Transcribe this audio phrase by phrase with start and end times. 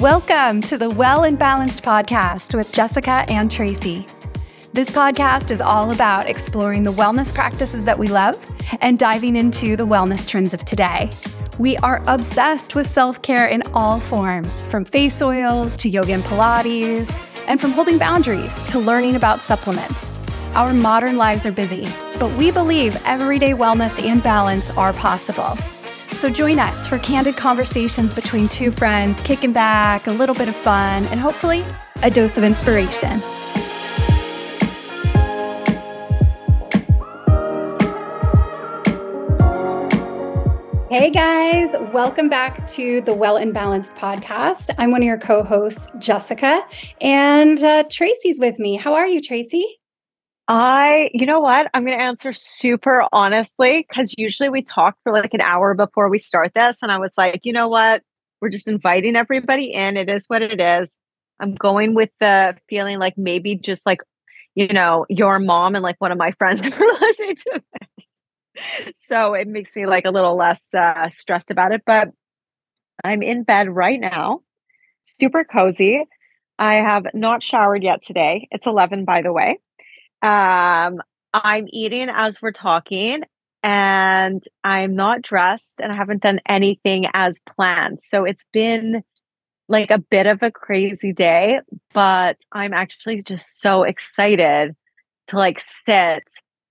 [0.00, 4.06] Welcome to the Well and Balanced podcast with Jessica and Tracy.
[4.72, 8.38] This podcast is all about exploring the wellness practices that we love
[8.80, 11.10] and diving into the wellness trends of today.
[11.58, 16.22] We are obsessed with self care in all forms, from face oils to yoga and
[16.22, 17.12] Pilates,
[17.48, 20.12] and from holding boundaries to learning about supplements.
[20.54, 21.88] Our modern lives are busy,
[22.20, 25.58] but we believe everyday wellness and balance are possible.
[26.18, 30.56] So join us for candid conversations between two friends, kicking back, a little bit of
[30.56, 31.64] fun, and hopefully
[32.02, 33.20] a dose of inspiration.
[40.90, 44.74] Hey guys, welcome back to the Well and Balanced podcast.
[44.76, 46.66] I'm one of your co hosts, Jessica,
[47.00, 48.74] and uh, Tracy's with me.
[48.74, 49.78] How are you, Tracy?
[50.48, 51.70] I, you know what?
[51.74, 56.08] I'm going to answer super honestly because usually we talk for like an hour before
[56.08, 56.78] we start this.
[56.80, 58.02] And I was like, you know what?
[58.40, 59.98] We're just inviting everybody in.
[59.98, 60.90] It is what it is.
[61.38, 64.00] I'm going with the feeling like maybe just like,
[64.54, 68.94] you know, your mom and like one of my friends are listening to this.
[69.04, 71.82] So it makes me like a little less uh, stressed about it.
[71.84, 72.08] But
[73.04, 74.40] I'm in bed right now,
[75.02, 76.04] super cozy.
[76.58, 78.48] I have not showered yet today.
[78.50, 79.58] It's 11, by the way.
[80.22, 81.00] Um,
[81.32, 83.22] I'm eating as we're talking
[83.62, 88.00] and I'm not dressed and I haven't done anything as planned.
[88.00, 89.02] So it's been
[89.68, 91.60] like a bit of a crazy day,
[91.92, 94.74] but I'm actually just so excited
[95.28, 96.22] to like sit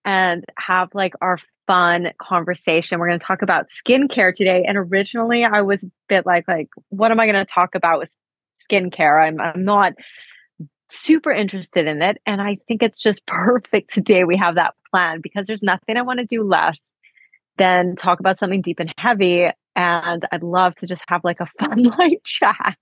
[0.03, 2.97] and have like our fun conversation.
[2.99, 4.63] We're going to talk about skincare today.
[4.67, 7.99] And originally I was a bit like, like, what am I going to talk about
[7.99, 8.15] with
[8.69, 9.21] skincare?
[9.21, 9.93] I'm, I'm not
[10.89, 12.21] super interested in it.
[12.25, 16.01] And I think it's just perfect today we have that plan because there's nothing I
[16.01, 16.79] want to do less
[17.57, 19.49] than talk about something deep and heavy.
[19.75, 22.77] And I'd love to just have like a fun, light chat.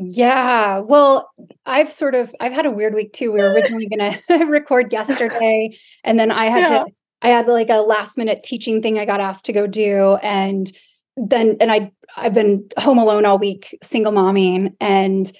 [0.00, 0.78] Yeah.
[0.78, 1.28] Well,
[1.66, 3.32] I've sort of I've had a weird week too.
[3.32, 6.84] We were originally going to record yesterday and then I had yeah.
[6.84, 6.86] to
[7.20, 10.70] I had like a last minute teaching thing I got asked to go do and
[11.16, 15.32] then and I I've been home alone all week single momming and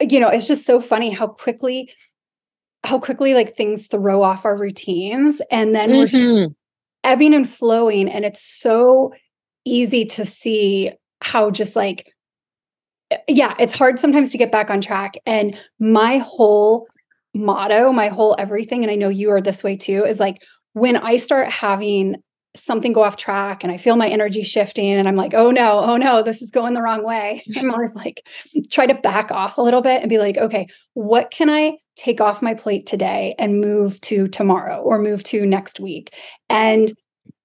[0.00, 1.92] you know, it's just so funny how quickly
[2.84, 6.16] how quickly like things throw off our routines and then mm-hmm.
[6.16, 6.48] we're
[7.04, 9.12] ebbing and flowing and it's so
[9.64, 12.12] easy to see how just like
[13.26, 16.86] yeah, it's hard sometimes to get back on track and my whole
[17.34, 20.42] motto, my whole everything and I know you are this way too is like
[20.74, 22.16] when I start having
[22.56, 25.80] something go off track and I feel my energy shifting and I'm like, oh no,
[25.80, 27.44] oh no, this is going the wrong way.
[27.56, 28.22] I'm always like,
[28.70, 32.20] try to back off a little bit and be like, okay, what can I take
[32.20, 36.14] off my plate today and move to tomorrow or move to next week?
[36.48, 36.92] And,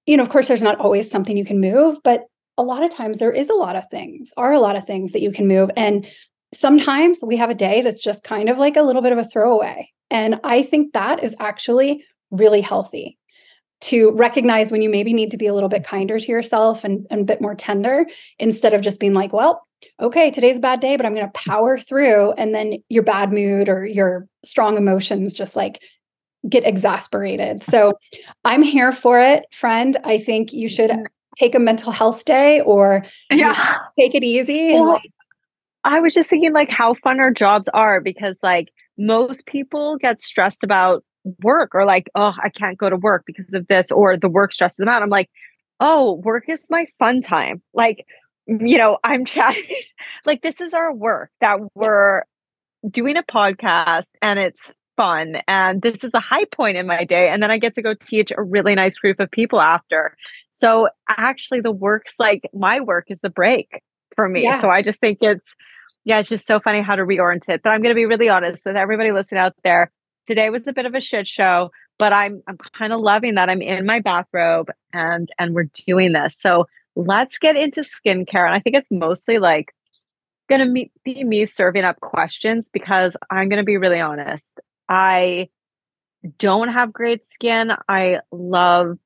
[0.06, 2.22] you know, of course, there's not always something you can move, but
[2.56, 5.12] a lot of times there is a lot of things, are a lot of things
[5.12, 5.70] that you can move.
[5.76, 6.06] And
[6.54, 9.24] sometimes we have a day that's just kind of like a little bit of a
[9.24, 9.90] throwaway.
[10.10, 13.18] And I think that is actually really healthy
[13.82, 17.06] to recognize when you maybe need to be a little bit kinder to yourself and,
[17.10, 18.06] and a bit more tender
[18.38, 19.66] instead of just being like, well,
[20.00, 22.32] okay, today's a bad day, but I'm going to power through.
[22.32, 25.82] And then your bad mood or your strong emotions just like
[26.48, 27.62] get exasperated.
[27.62, 27.94] So
[28.44, 29.96] I'm here for it, friend.
[30.04, 30.90] I think you should
[31.38, 33.76] take a mental health day or yeah.
[33.98, 34.72] take it easy.
[34.72, 35.12] Well, like,
[35.84, 40.22] I was just thinking like how fun our jobs are because like most people get
[40.22, 41.04] stressed about
[41.42, 44.52] work or like, oh, I can't go to work because of this, or the work
[44.52, 45.02] stresses them out.
[45.02, 45.30] I'm like,
[45.80, 47.62] oh, work is my fun time.
[47.72, 48.06] Like,
[48.46, 49.64] you know, I'm chatting,
[50.24, 52.22] like, this is our work that we're
[52.88, 55.36] doing a podcast and it's fun.
[55.48, 57.28] And this is a high point in my day.
[57.28, 60.16] And then I get to go teach a really nice group of people after.
[60.50, 63.82] So actually, the work's like my work is the break
[64.14, 64.44] for me.
[64.44, 64.60] Yeah.
[64.60, 65.54] So I just think it's,
[66.04, 67.62] yeah, it's just so funny how to reorient it.
[67.62, 69.90] But I'm going to be really honest with everybody listening out there.
[70.26, 73.48] Today was a bit of a shit show, but I'm I'm kind of loving that
[73.48, 76.36] I'm in my bathrobe and and we're doing this.
[76.38, 76.66] So
[76.96, 78.46] let's get into skincare.
[78.46, 79.74] And I think it's mostly like
[80.48, 84.60] gonna be me serving up questions because I'm gonna be really honest.
[84.88, 85.48] I
[86.38, 87.72] don't have great skin.
[87.88, 88.98] I love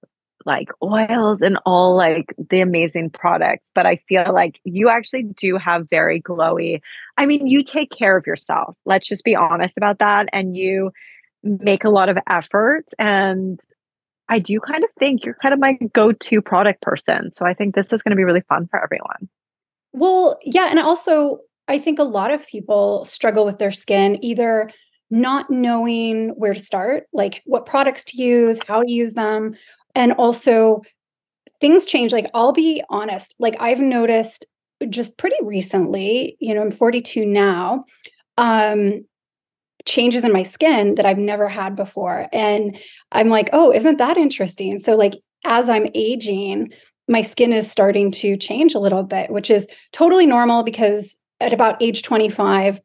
[0.49, 5.59] like oils and all like the amazing products, but I feel like you actually do
[5.59, 6.81] have very glowy.
[7.19, 8.75] I mean, you take care of yourself.
[8.87, 10.29] Let's just be honest about that.
[10.33, 10.91] And you
[11.45, 12.87] make a lot of effort.
[12.99, 13.61] And
[14.31, 17.31] I do kind of think you're kind of my go to product person.
[17.35, 19.29] So I think this is going to be really fun for everyone.
[19.93, 20.69] Well, yeah.
[20.71, 24.71] And also, I think a lot of people struggle with their skin either
[25.11, 29.55] not knowing where to start, like what products to use, how to use them,
[29.99, 30.81] and also
[31.61, 32.13] things change.
[32.13, 34.47] Like, I'll be honest, like, I've noticed
[34.89, 37.85] just pretty recently, you know, I'm 42 now,
[38.39, 39.05] um,
[39.85, 42.29] changes in my skin that I've never had before.
[42.33, 42.79] And
[43.11, 44.81] I'm like, oh, isn't that interesting?
[44.81, 45.15] So, like,
[45.45, 46.73] as I'm aging,
[47.09, 51.53] my skin is starting to change a little bit, which is totally normal because at
[51.53, 52.81] about age 25,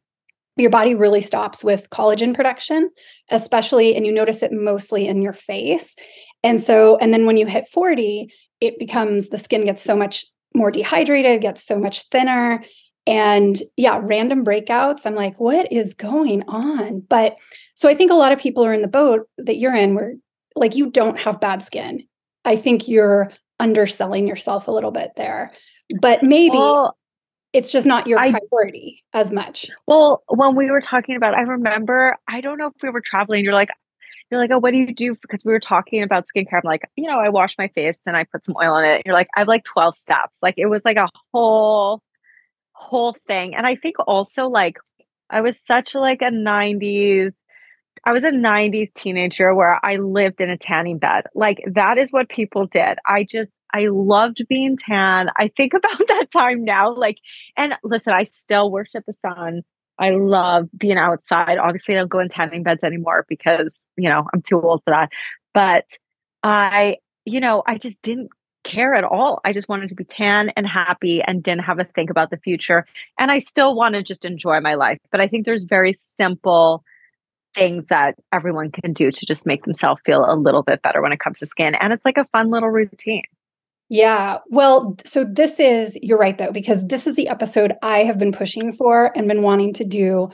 [0.55, 2.89] your body really stops with collagen production,
[3.29, 5.95] especially, and you notice it mostly in your face.
[6.43, 10.25] And so, and then when you hit 40, it becomes the skin gets so much
[10.53, 12.63] more dehydrated, gets so much thinner.
[13.05, 15.05] And yeah, random breakouts.
[15.05, 17.01] I'm like, what is going on?
[17.01, 17.35] But
[17.75, 20.13] so I think a lot of people are in the boat that you're in where
[20.55, 22.03] like you don't have bad skin.
[22.45, 25.51] I think you're underselling yourself a little bit there.
[25.99, 26.97] But maybe well,
[27.53, 29.69] it's just not your I, priority as much.
[29.87, 33.43] Well, when we were talking about, I remember, I don't know if we were traveling,
[33.43, 33.69] you're like,
[34.29, 35.15] you're like, oh, what do you do?
[35.21, 36.55] Because we were talking about skincare.
[36.55, 39.03] I'm like, you know, I wash my face and I put some oil on it.
[39.05, 40.39] You're like, I have like 12 steps.
[40.41, 42.01] Like it was like a whole,
[42.73, 43.55] whole thing.
[43.55, 44.77] And I think also like
[45.29, 47.33] I was such like a 90s,
[48.05, 51.25] I was a 90s teenager where I lived in a tanning bed.
[51.33, 52.97] Like that is what people did.
[53.05, 55.29] I just I loved being tan.
[55.37, 56.95] I think about that time now.
[56.95, 57.17] Like,
[57.57, 59.63] and listen, I still worship the sun.
[59.99, 61.57] I love being outside.
[61.57, 64.91] Obviously, I don't go in tanning beds anymore because, you know, I'm too old for
[64.91, 65.09] that.
[65.53, 65.85] But
[66.41, 68.29] I, you know, I just didn't
[68.63, 69.39] care at all.
[69.45, 72.37] I just wanted to be tan and happy and didn't have a think about the
[72.37, 72.85] future.
[73.19, 74.99] And I still want to just enjoy my life.
[75.11, 76.83] But I think there's very simple
[77.53, 81.11] things that everyone can do to just make themselves feel a little bit better when
[81.11, 81.75] it comes to skin.
[81.75, 83.23] And it's like a fun little routine.
[83.89, 84.37] Yeah.
[84.49, 88.31] Well, so this is, you're right though, because this is the episode I have been
[88.31, 90.29] pushing for and been wanting to do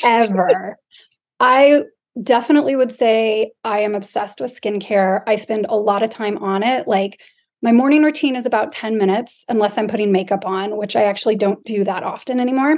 [0.00, 0.76] forever.
[1.40, 1.82] I
[2.22, 5.22] definitely would say I am obsessed with skincare.
[5.26, 6.88] I spend a lot of time on it.
[6.88, 7.20] Like
[7.62, 11.36] my morning routine is about 10 minutes, unless I'm putting makeup on, which I actually
[11.36, 12.76] don't do that often anymore.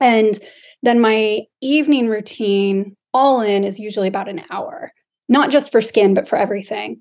[0.00, 0.38] And
[0.82, 4.92] then my evening routine, all in, is usually about an hour,
[5.28, 7.00] not just for skin, but for everything.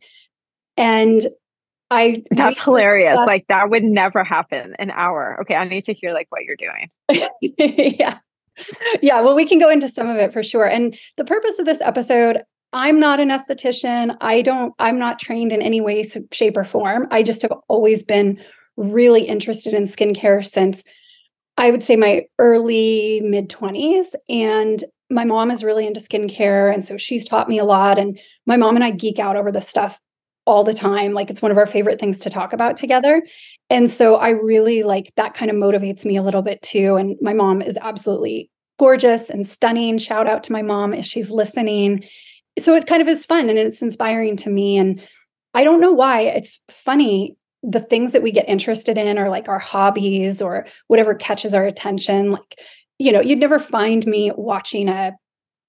[0.78, 1.22] And
[1.92, 3.18] I that's hilarious.
[3.18, 5.38] like that would never happen an hour.
[5.42, 7.30] Okay, I need to hear like what you're doing.
[8.00, 8.20] yeah.
[9.02, 10.66] Yeah, well we can go into some of it for sure.
[10.66, 12.42] And the purpose of this episode,
[12.74, 14.18] I'm not an esthetician.
[14.22, 17.08] I don't I'm not trained in any way shape or form.
[17.12, 18.40] I just have always been
[18.78, 20.84] really interested in skincare since
[21.58, 26.84] I would say my early mid 20s and my mom is really into skincare and
[26.84, 29.70] so she's taught me a lot and my mom and I geek out over this
[29.70, 30.02] stuff
[30.46, 31.14] all the time.
[31.14, 33.24] Like it's one of our favorite things to talk about together.
[33.70, 36.96] And so I really like that kind of motivates me a little bit too.
[36.96, 39.98] And my mom is absolutely gorgeous and stunning.
[39.98, 42.04] Shout out to my mom if she's listening.
[42.60, 44.78] So it kind of is fun and it's inspiring to me.
[44.78, 45.02] And
[45.54, 46.22] I don't know why.
[46.22, 47.38] It's funny.
[47.64, 51.66] The things that we get interested in are like our hobbies or whatever catches our
[51.66, 52.32] attention.
[52.32, 52.60] Like,
[53.00, 55.14] you know, you'd never find me watching a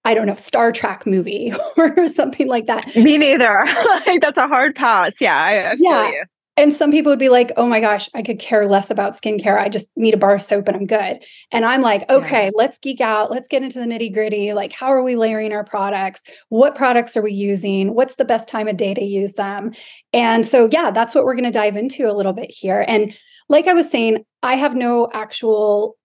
[0.06, 2.94] I don't know, Star Trek movie or something like that.
[2.94, 3.64] Me neither.
[4.06, 5.20] like that's a hard pass.
[5.20, 6.08] Yeah, I, I yeah.
[6.08, 6.24] You.
[6.58, 9.60] And some people would be like, oh my gosh, I could care less about skincare.
[9.60, 11.22] I just need a bar of soap and I'm good.
[11.52, 12.50] And I'm like, okay, yeah.
[12.54, 13.30] let's geek out.
[13.30, 14.54] Let's get into the nitty gritty.
[14.54, 16.22] Like, how are we layering our products?
[16.48, 17.92] What products are we using?
[17.92, 19.72] What's the best time of day to use them?
[20.14, 22.86] And so, yeah, that's what we're going to dive into a little bit here.
[22.88, 23.14] And
[23.50, 25.96] like I was saying, I have no actual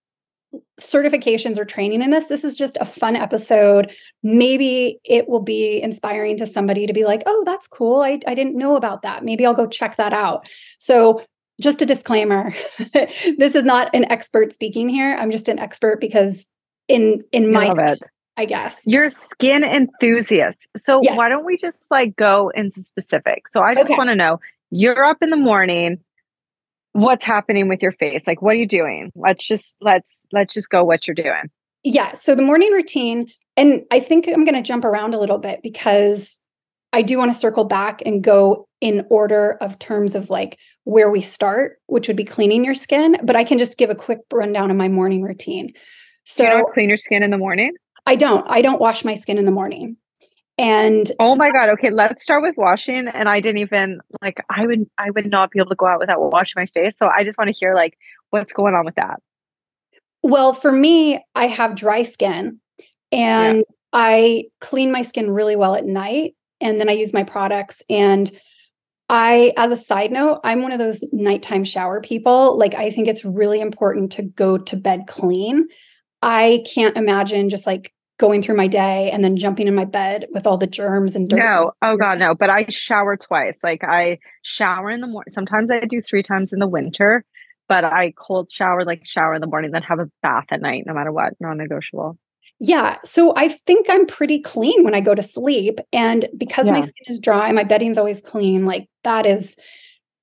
[0.80, 2.26] certifications or training in this.
[2.26, 3.96] This is just a fun episode.
[4.24, 8.02] Maybe it will be inspiring to somebody to be like, oh, that's cool.
[8.02, 9.24] I, I didn't know about that.
[9.24, 10.48] Maybe I'll go check that out.
[10.80, 11.24] So,
[11.60, 12.52] just a disclaimer
[13.38, 15.16] this is not an expert speaking here.
[15.16, 16.48] I'm just an expert because
[16.88, 17.96] in in my
[18.38, 18.78] I guess.
[18.86, 20.68] You're skin enthusiast.
[20.76, 21.16] So yes.
[21.16, 23.52] why don't we just like go into specifics?
[23.52, 23.98] So I just okay.
[23.98, 24.40] want to know
[24.72, 26.00] you're up in the morning
[26.94, 28.28] what's happening with your face?
[28.28, 29.12] Like what are you doing?
[29.16, 31.50] Let's just let's let's just go what you're doing.
[31.84, 35.38] Yeah so the morning routine and i think i'm going to jump around a little
[35.38, 36.38] bit because
[36.94, 41.10] i do want to circle back and go in order of terms of like where
[41.10, 44.20] we start which would be cleaning your skin but i can just give a quick
[44.32, 45.74] rundown of my morning routine.
[46.26, 47.74] So you clean your skin in the morning?
[48.06, 48.46] I don't.
[48.48, 49.98] I don't wash my skin in the morning
[50.62, 53.08] and oh my god, okay, let's start with washing.
[53.08, 56.00] And I didn't even like I would I would not be able to go out
[56.00, 56.94] without washing my face.
[57.00, 57.98] So I just want to hear like
[58.30, 59.20] what's going on with that.
[60.22, 62.60] Well, for me, I have dry skin
[63.12, 63.64] and yeah.
[63.92, 68.32] I clean my skin really well at night and then I use my products and
[69.10, 72.58] I, as a side note, I'm one of those nighttime shower people.
[72.58, 75.68] Like, I think it's really important to go to bed clean.
[76.22, 77.92] I can't imagine just like
[78.22, 81.28] going through my day and then jumping in my bed with all the germs and
[81.28, 81.40] dirt.
[81.40, 82.36] No, oh god, no.
[82.36, 83.58] But I shower twice.
[83.64, 85.32] Like I shower in the morning.
[85.32, 87.26] Sometimes I do three times in the winter.
[87.68, 90.84] but I cold shower, like shower in the morning, then have a bath at night,
[90.86, 92.18] no matter what, non negotiable.
[92.60, 92.98] Yeah.
[93.06, 95.80] So I think I'm pretty clean when I go to sleep.
[95.94, 96.74] And because yeah.
[96.74, 98.66] my skin is dry, my bedding's always clean.
[98.66, 99.56] Like that is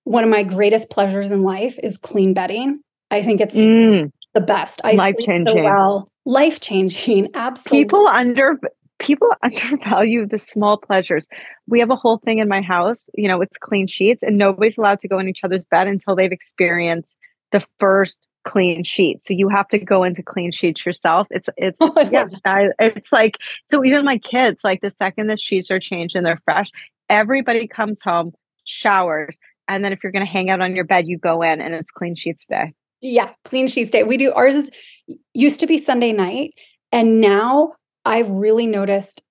[0.05, 2.81] one of my greatest pleasures in life is clean bedding.
[3.11, 4.11] I think it's mm.
[4.35, 4.83] the best.
[4.85, 5.47] I life changing.
[5.47, 6.09] So well.
[6.29, 7.31] Life changing.
[7.35, 7.85] Absolutely.
[7.85, 8.61] People under
[8.99, 11.27] people undervalue the small pleasures.
[11.67, 14.77] We have a whole thing in my house, you know, it's clean sheets and nobody's
[14.77, 17.17] allowed to go in each other's bed until they've experienced
[17.51, 19.25] the first clean sheet.
[19.25, 21.29] So you have to go into clean sheets yourself.
[21.31, 23.39] It's it's oh, yeah, I, it's like
[23.71, 26.71] so even my kids like the second the sheets are changed and they're fresh,
[27.09, 28.33] everybody comes home,
[28.65, 31.63] showers, and then if you're going to hang out on your bed, you go in
[31.63, 32.75] and it's clean sheets day.
[33.01, 34.03] Yeah, clean sheets day.
[34.03, 34.71] We do ours is
[35.35, 36.55] used to be Sunday night
[36.93, 37.75] and now
[38.05, 39.23] I've really noticed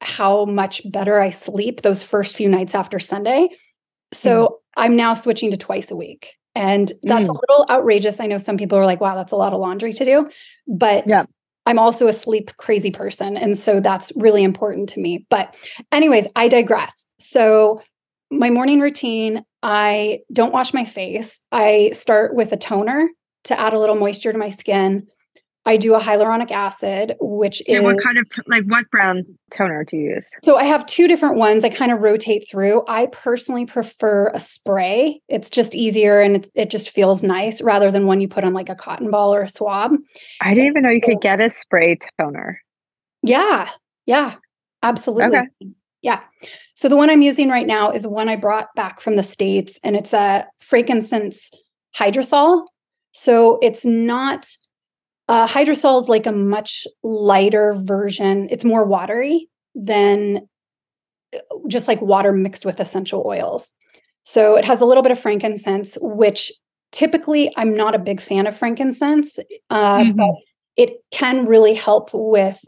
[0.00, 3.48] how much better I sleep those first few nights after Sunday.
[4.12, 4.50] So mm.
[4.76, 6.34] I'm now switching to twice a week.
[6.54, 7.34] And that's mm.
[7.34, 8.20] a little outrageous.
[8.20, 10.30] I know some people are like, wow, that's a lot of laundry to do.
[10.66, 11.24] But yeah.
[11.66, 13.36] I'm also a sleep crazy person.
[13.36, 15.26] And so that's really important to me.
[15.28, 15.56] But,
[15.92, 17.06] anyways, I digress.
[17.18, 17.82] So,
[18.30, 21.40] my morning routine, I don't wash my face.
[21.52, 23.08] I start with a toner
[23.44, 25.06] to add a little moisture to my skin.
[25.64, 29.26] I do a hyaluronic acid, which so is what kind of t- like what brand
[29.50, 30.30] toner do you use?
[30.44, 31.64] So I have two different ones.
[31.64, 32.84] I kind of rotate through.
[32.86, 35.20] I personally prefer a spray.
[35.28, 38.54] It's just easier and it, it just feels nice rather than one you put on
[38.54, 39.90] like a cotton ball or a swab.
[40.40, 42.62] I didn't even know you could get a spray toner.
[43.24, 43.68] Yeah,
[44.06, 44.36] yeah,
[44.84, 45.36] absolutely.
[45.36, 45.48] Okay.
[46.00, 46.20] Yeah.
[46.76, 49.80] So the one I'm using right now is one I brought back from the states,
[49.82, 51.50] and it's a frankincense
[51.96, 52.66] hydrosol.
[53.12, 54.46] So it's not
[55.28, 58.46] uh, hydrosol is like a much lighter version.
[58.50, 60.46] It's more watery than
[61.34, 63.72] uh, just like water mixed with essential oils.
[64.24, 66.52] So it has a little bit of frankincense, which
[66.92, 69.38] typically I'm not a big fan of frankincense,
[69.70, 70.16] uh, mm-hmm.
[70.16, 70.34] but
[70.76, 72.58] it can really help with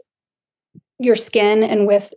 [0.97, 2.11] your skin and with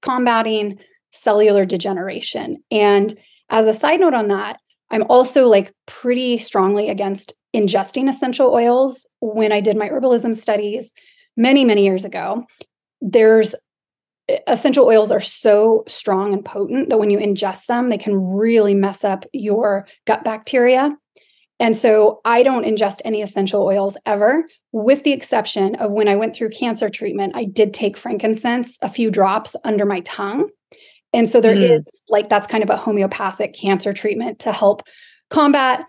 [0.00, 0.78] combating
[1.14, 2.62] cellular degeneration.
[2.70, 3.18] And
[3.50, 9.06] as a side note on that, I'm also like pretty strongly against ingesting essential oils
[9.20, 10.90] when I did my herbalism studies
[11.36, 12.44] many, many years ago.
[13.00, 13.54] There's
[14.46, 18.74] essential oils are so strong and potent that when you ingest them, they can really
[18.74, 20.96] mess up your gut bacteria.
[21.60, 26.16] And so I don't ingest any essential oils ever, with the exception of when I
[26.16, 30.48] went through cancer treatment, I did take frankincense, a few drops under my tongue.
[31.14, 31.78] And so there mm.
[31.78, 34.82] is like that's kind of a homeopathic cancer treatment to help
[35.30, 35.86] combat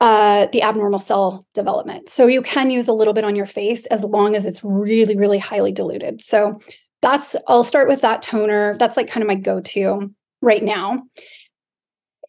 [0.00, 2.08] uh, the abnormal cell development.
[2.08, 5.16] So you can use a little bit on your face as long as it's really,
[5.16, 6.22] really highly diluted.
[6.22, 6.60] So
[7.00, 8.76] that's, I'll start with that toner.
[8.78, 10.10] That's like kind of my go to
[10.42, 11.04] right now.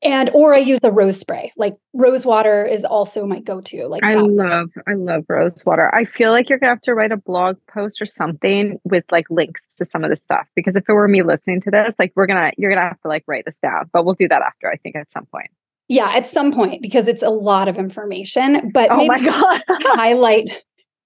[0.04, 1.52] And, or I use a rose spray.
[1.58, 3.88] Like rose water is also my go to.
[3.88, 4.24] Like, I that.
[4.24, 5.94] love, I love rose water.
[5.94, 9.30] I feel like you're gonna have to write a blog post or something with like
[9.30, 12.12] links to some of the stuff because if it were me listening to this, like
[12.16, 14.70] we're gonna, you're gonna have to like write this down, but we'll do that after,
[14.70, 15.50] I think, at some point.
[15.88, 20.64] Yeah, at some point because it's a lot of information, but oh my god, highlight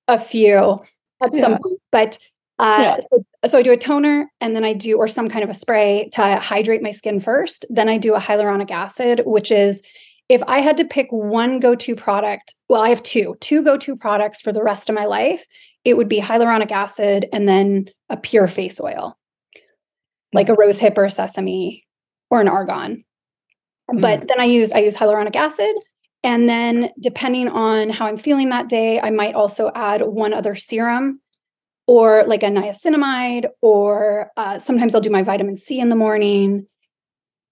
[0.08, 0.79] a few
[1.22, 1.41] at yeah.
[1.41, 1.79] some point.
[1.91, 2.17] But
[2.59, 2.97] uh, yeah.
[3.11, 5.53] so, so, I do a toner and then I do, or some kind of a
[5.53, 7.65] spray to hydrate my skin first.
[7.69, 9.81] Then I do a hyaluronic acid, which is
[10.27, 13.77] if I had to pick one go to product, well, I have two, two go
[13.77, 15.45] to products for the rest of my life,
[15.85, 19.17] it would be hyaluronic acid and then a pure face oil,
[20.33, 20.57] like a mm.
[20.57, 21.87] rose hip or a sesame
[22.29, 23.05] or an argan.
[23.87, 24.27] But mm.
[24.27, 25.75] then I use I use hyaluronic acid
[26.23, 30.55] and then depending on how I'm feeling that day, I might also add one other
[30.55, 31.21] serum
[31.89, 36.67] or like a niacinamide or uh, sometimes I'll do my vitamin C in the morning.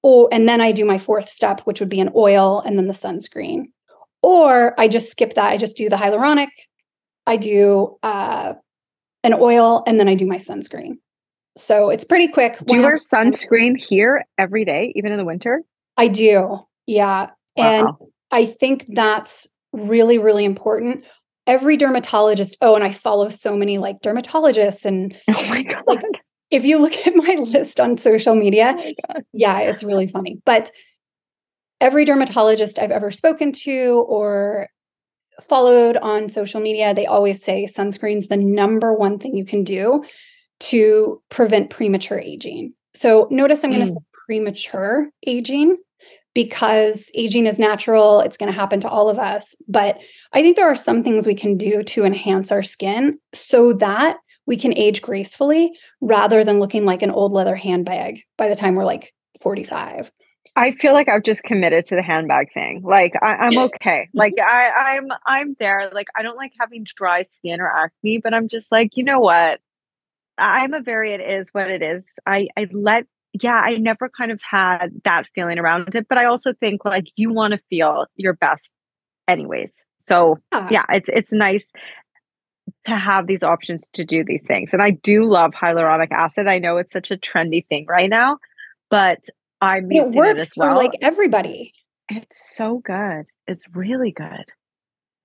[0.04, 2.86] Oh, and then I do my fourth step, which would be an oil and then
[2.86, 3.72] the sunscreen.
[4.22, 5.48] Or I just skip that.
[5.48, 6.50] I just do the hyaluronic,
[7.26, 8.54] I do uh,
[9.24, 11.00] an oil, and then I do my sunscreen.
[11.58, 12.60] So it's pretty quick.
[12.64, 15.64] Do you wear sunscreen here every day, even in the winter?
[15.98, 16.60] I do.
[16.86, 17.32] Yeah.
[17.56, 17.98] Wow.
[18.00, 21.06] And I think that's really, really important.
[21.48, 25.84] Every dermatologist, oh, and I follow so many like dermatologists and oh my God.
[25.88, 28.76] Like, if you look at my list on social media,
[29.10, 30.42] oh yeah, it's really funny.
[30.46, 30.72] But
[31.82, 34.68] every dermatologist I've ever spoken to or
[35.42, 40.04] followed on social media, they always say sunscreen's the number one thing you can do
[40.60, 42.74] to prevent premature aging.
[42.96, 43.76] So notice I'm mm.
[43.76, 45.78] going to say premature aging
[46.38, 48.20] because aging is natural.
[48.20, 49.56] It's going to happen to all of us.
[49.68, 49.98] But
[50.34, 54.18] I think there are some things we can do to enhance our skin so that
[54.46, 58.76] we can age gracefully rather than looking like an old leather handbag by the time
[58.76, 60.12] we're like 45.
[60.56, 62.84] I feel like I've just committed to the handbag thing.
[62.84, 64.08] Like I, am okay.
[64.10, 64.18] Mm-hmm.
[64.20, 65.90] like I, I'm I'm there.
[65.92, 69.20] Like I don't like having dry skin or acne, but I'm just like, you know
[69.20, 69.60] what?
[70.38, 72.06] I'm a very it is what it is.
[72.28, 76.26] I I let yeah, I never kind of had that feeling around it, but I
[76.26, 78.74] also think like you want to feel your best
[79.28, 79.86] anyways.
[79.98, 80.68] So yeah.
[80.72, 81.66] yeah, it's it's nice
[82.86, 84.72] to have these options to do these things.
[84.74, 86.48] And I do love hyaluronic acid.
[86.48, 88.38] I know it's such a trendy thing right now,
[88.90, 89.20] but
[89.62, 90.72] I'm it works it well.
[90.72, 91.74] for like everybody.
[92.10, 93.26] It's so good.
[93.48, 94.46] It's really good.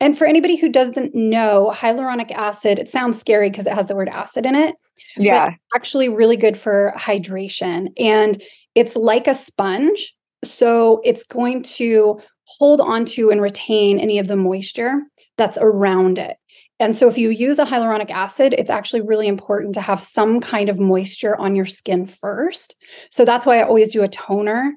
[0.02, 3.94] And for anybody who doesn't know, hyaluronic acid, it sounds scary because it has the
[3.94, 4.74] word acid in it.
[5.16, 5.54] Yeah.
[5.76, 7.88] actually really good for hydration.
[7.96, 8.42] And
[8.74, 10.12] it's like a sponge.
[10.42, 15.02] So it's going to hold onto and retain any of the moisture
[15.38, 16.36] that's around it.
[16.80, 20.40] And so if you use a hyaluronic acid, it's actually really important to have some
[20.40, 22.74] kind of moisture on your skin first.
[23.10, 24.72] So that's why I always do a toner.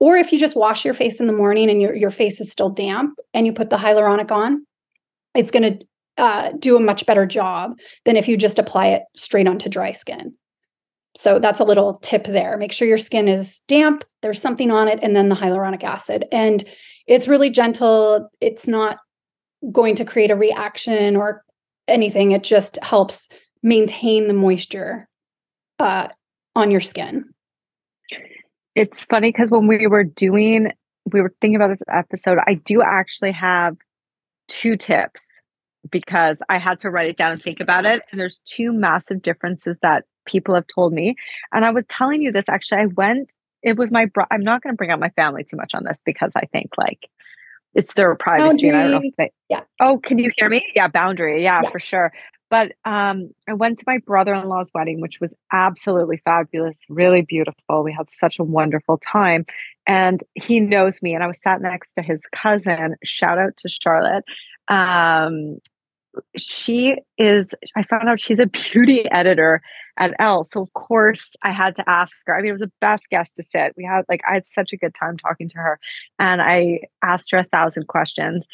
[0.00, 2.50] Or if you just wash your face in the morning and your, your face is
[2.50, 4.64] still damp and you put the hyaluronic on,
[5.34, 5.86] it's going to
[6.18, 9.92] uh, do a much better job than if you just apply it straight onto dry
[9.92, 10.34] skin.
[11.16, 12.56] So that's a little tip there.
[12.56, 16.26] Make sure your skin is damp, there's something on it, and then the hyaluronic acid.
[16.30, 16.64] And
[17.06, 18.28] it's really gentle.
[18.40, 18.98] It's not
[19.72, 21.44] going to create a reaction or
[21.88, 22.32] anything.
[22.32, 23.28] It just helps
[23.62, 25.08] maintain the moisture
[25.78, 26.08] uh,
[26.54, 27.24] on your skin.
[28.78, 30.72] It's funny because when we were doing,
[31.12, 33.76] we were thinking about this episode, I do actually have
[34.46, 35.24] two tips
[35.90, 38.02] because I had to write it down and think about it.
[38.10, 41.16] And there's two massive differences that people have told me.
[41.52, 44.62] And I was telling you this actually, I went, it was my, bro- I'm not
[44.62, 47.08] going to bring out my family too much on this because I think like
[47.74, 48.68] it's their privacy.
[48.68, 49.62] And I don't know if they, yeah.
[49.80, 50.66] Oh, can you hear me?
[50.74, 51.42] Yeah, boundary.
[51.42, 51.70] Yeah, yeah.
[51.70, 52.12] for sure.
[52.50, 57.22] But um, I went to my brother in law's wedding, which was absolutely fabulous, really
[57.22, 57.82] beautiful.
[57.82, 59.44] We had such a wonderful time.
[59.86, 61.14] And he knows me.
[61.14, 62.96] And I was sat next to his cousin.
[63.04, 64.24] Shout out to Charlotte.
[64.68, 65.58] Um,
[66.36, 69.60] she is, I found out she's a beauty editor
[69.98, 70.44] at Elle.
[70.44, 72.36] So, of course, I had to ask her.
[72.36, 73.74] I mean, it was the best guest to sit.
[73.76, 75.78] We had, like, I had such a good time talking to her.
[76.18, 78.44] And I asked her a thousand questions.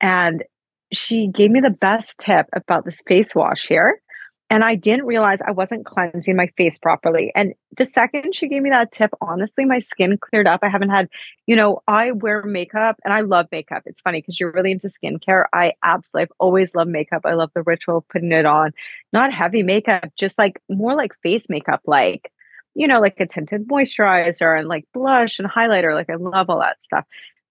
[0.00, 0.44] And
[0.92, 4.00] she gave me the best tip about this face wash here.
[4.52, 7.30] And I didn't realize I wasn't cleansing my face properly.
[7.36, 10.60] And the second she gave me that tip, honestly, my skin cleared up.
[10.64, 11.08] I haven't had,
[11.46, 13.84] you know, I wear makeup and I love makeup.
[13.86, 15.44] It's funny because you're really into skincare.
[15.52, 17.22] I absolutely, I've always loved makeup.
[17.24, 18.72] I love the ritual of putting it on.
[19.12, 22.32] Not heavy makeup, just like more like face makeup, like,
[22.74, 25.94] you know, like a tinted moisturizer and like blush and highlighter.
[25.94, 27.04] Like I love all that stuff.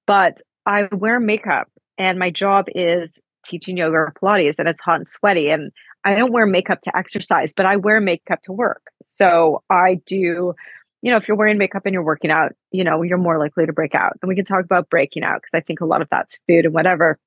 [0.05, 3.17] But I wear makeup and my job is
[3.49, 5.49] teaching yoga or Pilates and it's hot and sweaty.
[5.49, 5.71] And
[6.05, 8.81] I don't wear makeup to exercise, but I wear makeup to work.
[9.01, 10.53] So I do,
[11.01, 13.65] you know, if you're wearing makeup and you're working out, you know, you're more likely
[13.65, 14.13] to break out.
[14.21, 16.65] And we can talk about breaking out because I think a lot of that's food
[16.65, 17.19] and whatever.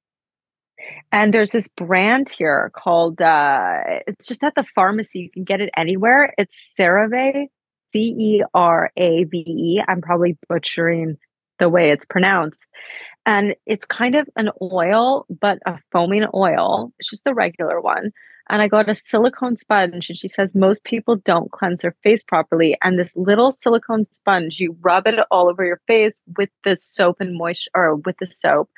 [1.13, 5.21] And there's this brand here called uh it's just at the pharmacy.
[5.21, 6.35] You can get it anywhere.
[6.39, 7.47] It's CeraVe,
[7.93, 9.83] C E R A V E.
[9.87, 11.19] I'm probably butchering
[11.59, 12.71] the way it's pronounced.
[13.25, 16.93] And it's kind of an oil, but a foaming oil.
[16.99, 18.11] It's just the regular one.
[18.51, 22.25] And I got a silicone sponge, and she says most people don't cleanse their face
[22.25, 22.77] properly.
[22.83, 27.19] And this little silicone sponge, you rub it all over your face with the soap
[27.21, 28.69] and moisture, or with the soap.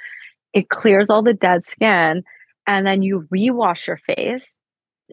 [0.53, 2.23] It clears all the dead skin,
[2.67, 4.57] and then you rewash your face.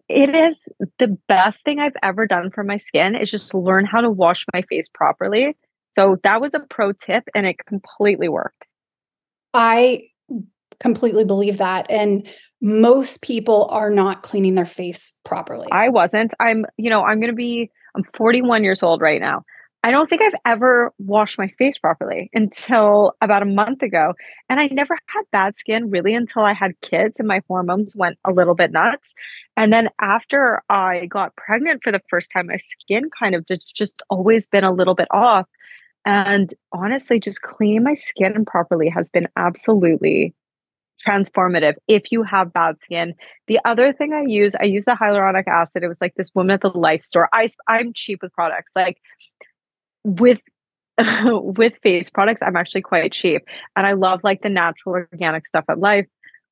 [0.10, 0.68] It is
[1.00, 3.16] the best thing I've ever done for my skin.
[3.16, 5.56] Is just learn how to wash my face properly.
[5.92, 8.68] So that was a pro tip, and it completely worked.
[9.54, 10.04] I
[10.80, 11.86] completely believe that.
[11.90, 12.28] And
[12.62, 15.68] most people are not cleaning their face properly.
[15.72, 16.34] I wasn't.
[16.40, 19.44] I'm, you know, I'm going to be, I'm 41 years old right now.
[19.84, 24.14] I don't think I've ever washed my face properly until about a month ago.
[24.48, 28.20] And I never had bad skin really until I had kids and my hormones went
[28.24, 29.14] a little bit nuts.
[29.58, 33.76] And then after I got pregnant for the first time, my skin kind of just,
[33.76, 35.48] just always been a little bit off.
[36.06, 40.34] And honestly, just cleaning my skin properly has been absolutely
[41.06, 43.14] transformative if you have bad skin.
[43.48, 45.84] The other thing I use, I use the hyaluronic acid.
[45.84, 47.30] It was like this woman at the life store.
[47.34, 48.72] I I'm cheap with products.
[48.76, 48.98] Like
[50.04, 50.42] with
[51.24, 53.44] with face products, I'm actually quite cheap.
[53.76, 56.08] And I love like the natural organic stuff at life.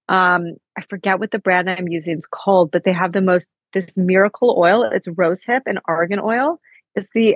[0.08, 3.50] Um, I forget what the brand I'm using is called, but they have the most
[3.74, 4.90] this miracle oil.
[4.92, 6.60] It's rose hip and argan oil.
[6.96, 7.36] It's the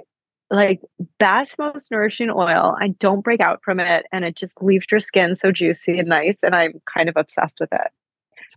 [0.53, 0.81] like
[1.19, 4.99] best most nourishing oil i don't break out from it and it just leaves your
[4.99, 7.91] skin so juicy and nice and i'm kind of obsessed with it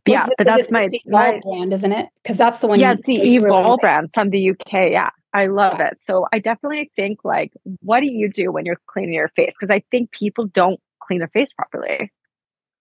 [0.06, 2.08] yeah, it, but that's my, my brand, isn't it?
[2.22, 2.78] Because that's the one.
[2.78, 4.90] Yeah, it's the really brand from the UK.
[4.90, 6.00] Yeah, I love it.
[6.00, 9.54] So I definitely think like, what do you do when you're cleaning your face?
[9.58, 12.12] Because I think people don't clean their face properly.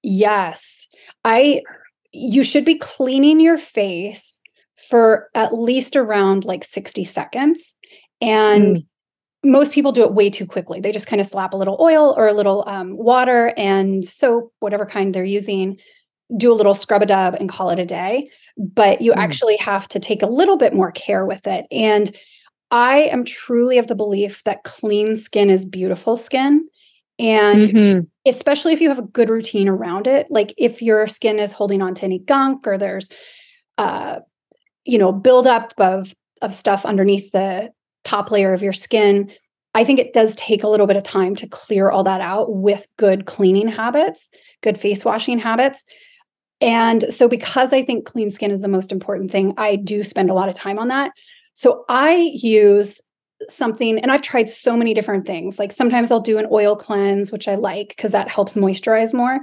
[0.04, 0.88] Yes.
[1.24, 1.64] I
[2.12, 4.40] you should be cleaning your face
[4.90, 7.74] for at least around like 60 seconds.
[8.22, 8.86] And mm.
[9.46, 10.82] Most people do it way too quickly.
[10.82, 14.52] They just kind of slap a little oil or a little um, water and soap,
[14.60, 15.78] whatever kind they're using,
[16.36, 18.30] do a little scrub a dub and call it a day.
[18.58, 19.18] But you mm.
[19.18, 21.66] actually have to take a little bit more care with it.
[21.72, 22.16] And
[22.72, 26.68] I am truly of the belief that clean skin is beautiful skin.
[27.20, 28.30] And mm-hmm.
[28.30, 31.82] especially if you have a good routine around it, like if your skin is holding
[31.82, 33.08] on to any gunk or there's
[33.78, 34.20] uh
[34.86, 37.72] you know, buildup of of stuff underneath the
[38.06, 39.32] top layer of your skin,
[39.74, 42.56] I think it does take a little bit of time to clear all that out
[42.56, 44.30] with good cleaning habits,
[44.64, 45.84] good face washing habits.
[46.62, 50.30] And so, because I think clean skin is the most important thing, I do spend
[50.30, 51.12] a lot of time on that.
[51.54, 53.02] So, I use
[53.50, 55.60] something, and I've tried so many different things.
[55.60, 59.40] Like sometimes I'll do an oil cleanse, which I like because that helps moisturize more.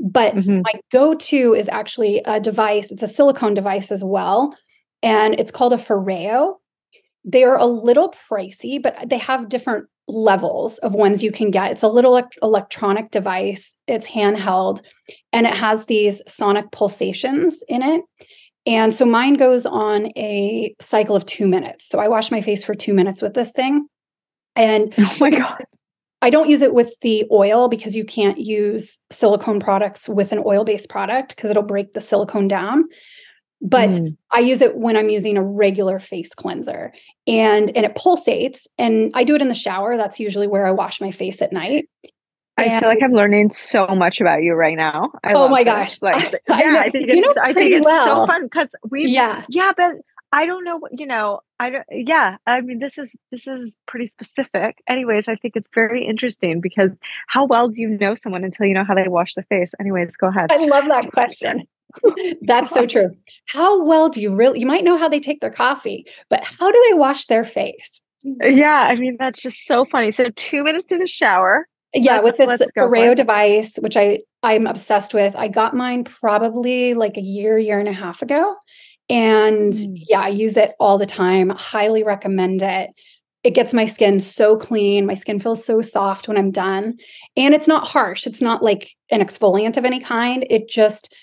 [0.00, 0.62] But mm-hmm.
[0.62, 4.56] my go to is actually a device, it's a silicone device as well.
[5.02, 5.78] And it's called a
[7.26, 7.30] Foreo.
[7.32, 11.72] They're a little pricey, but they have different levels of ones you can get.
[11.72, 14.80] It's a little elect- electronic device, it's handheld,
[15.32, 18.02] and it has these sonic pulsations in it.
[18.66, 21.88] And so mine goes on a cycle of two minutes.
[21.88, 23.86] So I wash my face for two minutes with this thing.
[24.56, 25.64] And oh my God.
[26.20, 30.42] I don't use it with the oil because you can't use silicone products with an
[30.44, 32.84] oil based product because it'll break the silicone down
[33.60, 34.16] but mm.
[34.32, 36.92] i use it when i'm using a regular face cleanser
[37.26, 40.70] and and it pulsates and i do it in the shower that's usually where i
[40.70, 41.88] wash my face at night
[42.58, 45.12] I feel like I'm learning so much about you right now.
[45.22, 45.98] I oh my gosh!
[46.02, 48.04] Like, I, yeah, I, I think it's, I think it's well.
[48.04, 49.92] so fun because we, yeah, yeah, but
[50.32, 50.80] I don't know.
[50.90, 51.84] You know, I don't.
[51.90, 54.82] Yeah, I mean, this is this is pretty specific.
[54.86, 58.74] Anyways, I think it's very interesting because how well do you know someone until you
[58.74, 59.72] know how they wash the face?
[59.80, 60.50] Anyways, go ahead.
[60.50, 61.66] I love that question.
[62.42, 63.10] That's so true.
[63.46, 66.70] How well do you really, you might know how they take their coffee, but how
[66.70, 68.00] do they wash their face?
[68.22, 70.12] Yeah, I mean, that's just so funny.
[70.12, 71.66] So, two minutes in the shower.
[71.94, 75.34] Yeah, with this Foreo device, which I I'm obsessed with.
[75.36, 78.56] I got mine probably like a year, year and a half ago.
[79.08, 80.02] And mm.
[80.06, 81.50] yeah, I use it all the time.
[81.50, 82.90] Highly recommend it.
[83.42, 85.06] It gets my skin so clean.
[85.06, 86.98] My skin feels so soft when I'm done.
[87.36, 88.26] And it's not harsh.
[88.26, 90.46] It's not like an exfoliant of any kind.
[90.50, 91.14] It just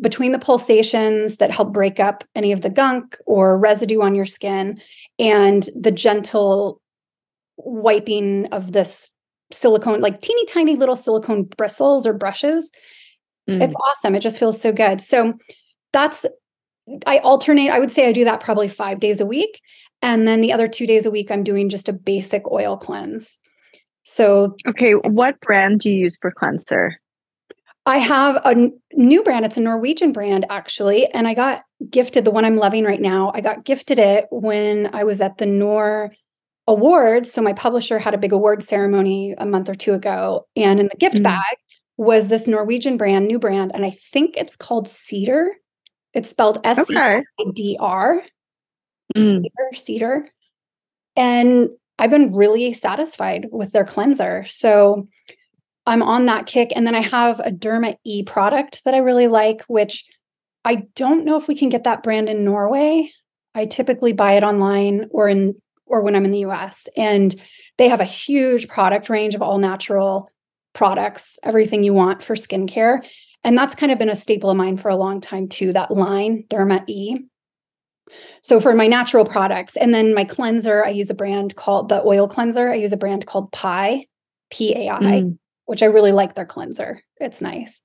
[0.00, 4.26] between the pulsations that help break up any of the gunk or residue on your
[4.26, 4.80] skin
[5.18, 6.80] and the gentle
[7.56, 9.10] wiping of this
[9.52, 12.70] silicone, like teeny tiny little silicone bristles or brushes.
[13.48, 13.62] Mm.
[13.62, 14.14] It's awesome.
[14.14, 15.00] It just feels so good.
[15.00, 15.34] So
[15.92, 16.24] that's,
[17.06, 17.70] I alternate.
[17.70, 19.60] I would say I do that probably five days a week.
[20.00, 23.38] And then the other two days a week, I'm doing just a basic oil cleanse.
[24.04, 27.00] So, okay, what brand do you use for cleanser?
[27.84, 29.44] I have a n- new brand.
[29.44, 31.06] It's a Norwegian brand, actually.
[31.08, 33.32] And I got gifted the one I'm loving right now.
[33.34, 36.12] I got gifted it when I was at the Nor
[36.68, 37.32] Awards.
[37.32, 40.46] So my publisher had a big award ceremony a month or two ago.
[40.54, 41.24] And in the gift mm.
[41.24, 41.56] bag
[41.96, 43.72] was this Norwegian brand, new brand.
[43.74, 45.50] And I think it's called Cedar.
[46.14, 46.94] It's spelled S C
[47.52, 48.22] D R.
[49.16, 49.42] Mm.
[49.42, 50.28] Cedar, Cedar.
[51.16, 54.44] And I've been really satisfied with their cleanser.
[54.46, 55.08] So
[55.86, 56.72] I'm on that kick.
[56.74, 60.04] And then I have a Derma E product that I really like, which
[60.64, 63.10] I don't know if we can get that brand in Norway.
[63.54, 65.54] I typically buy it online or in
[65.86, 66.88] or when I'm in the US.
[66.96, 67.34] And
[67.78, 70.30] they have a huge product range of all natural
[70.72, 73.04] products, everything you want for skincare.
[73.44, 75.90] And that's kind of been a staple of mine for a long time too, that
[75.90, 77.16] line, Derma E.
[78.42, 82.02] So for my natural products, and then my cleanser, I use a brand called the
[82.02, 82.70] oil cleanser.
[82.70, 84.08] I use a brand called Pai,
[84.50, 85.00] P A I.
[85.00, 85.38] Mm
[85.72, 87.02] which I really like their cleanser.
[87.18, 87.80] It's nice.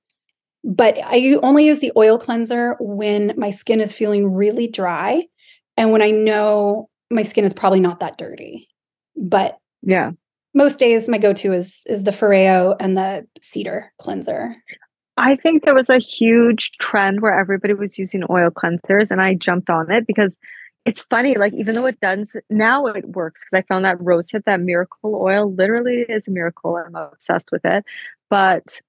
[0.62, 5.22] But I only use the oil cleanser when my skin is feeling really dry
[5.78, 8.68] and when I know my skin is probably not that dirty.
[9.16, 10.10] But yeah,
[10.52, 14.54] most days my go-to is is the Foreo and the cedar cleanser.
[15.16, 19.32] I think there was a huge trend where everybody was using oil cleansers and I
[19.32, 20.36] jumped on it because
[20.84, 24.28] it's funny, like even though it does now it works because I found that rose
[24.28, 26.76] rosehip, that miracle oil literally is a miracle.
[26.76, 27.84] I'm obsessed with it.
[28.30, 28.80] But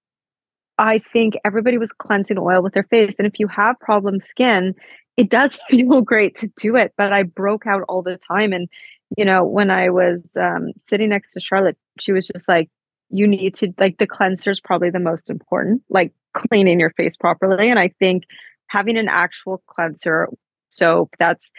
[0.80, 3.16] I think everybody was cleansing oil with their face.
[3.20, 4.74] And if you have problem skin,
[5.18, 6.94] it does feel great to do it.
[6.98, 8.54] But I broke out all the time.
[8.54, 8.70] And,
[9.18, 12.70] you know, when I was um, sitting next to Charlotte, she was just like,
[13.10, 17.18] you need to, like, the cleanser is probably the most important, like cleaning your face
[17.18, 17.70] properly.
[17.70, 18.24] And I think
[18.68, 20.30] having an actual cleanser
[20.70, 21.52] soap that's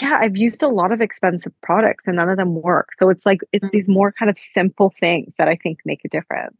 [0.00, 2.88] yeah, I've used a lot of expensive products and none of them work.
[2.96, 6.08] So it's like it's these more kind of simple things that I think make a
[6.08, 6.56] difference.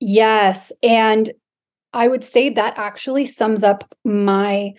[0.00, 1.30] Yes, and
[1.92, 4.72] I would say that actually sums up my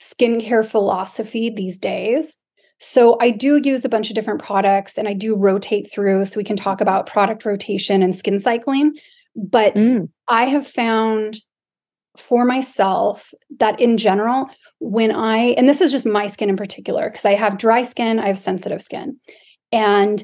[0.00, 2.34] skincare philosophy these days.
[2.80, 6.38] So I do use a bunch of different products and I do rotate through so
[6.38, 8.94] we can talk about product rotation and skin cycling.
[9.36, 10.08] But mm.
[10.28, 11.36] I have found
[12.16, 14.46] for myself that in general,
[14.80, 18.18] when I, and this is just my skin in particular, because I have dry skin,
[18.18, 19.18] I have sensitive skin.
[19.72, 20.22] And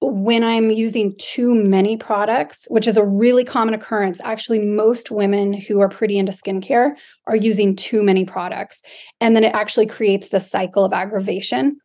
[0.00, 5.52] when I'm using too many products, which is a really common occurrence, actually, most women
[5.52, 6.92] who are pretty into skincare
[7.26, 8.80] are using too many products.
[9.20, 11.78] And then it actually creates this cycle of aggravation.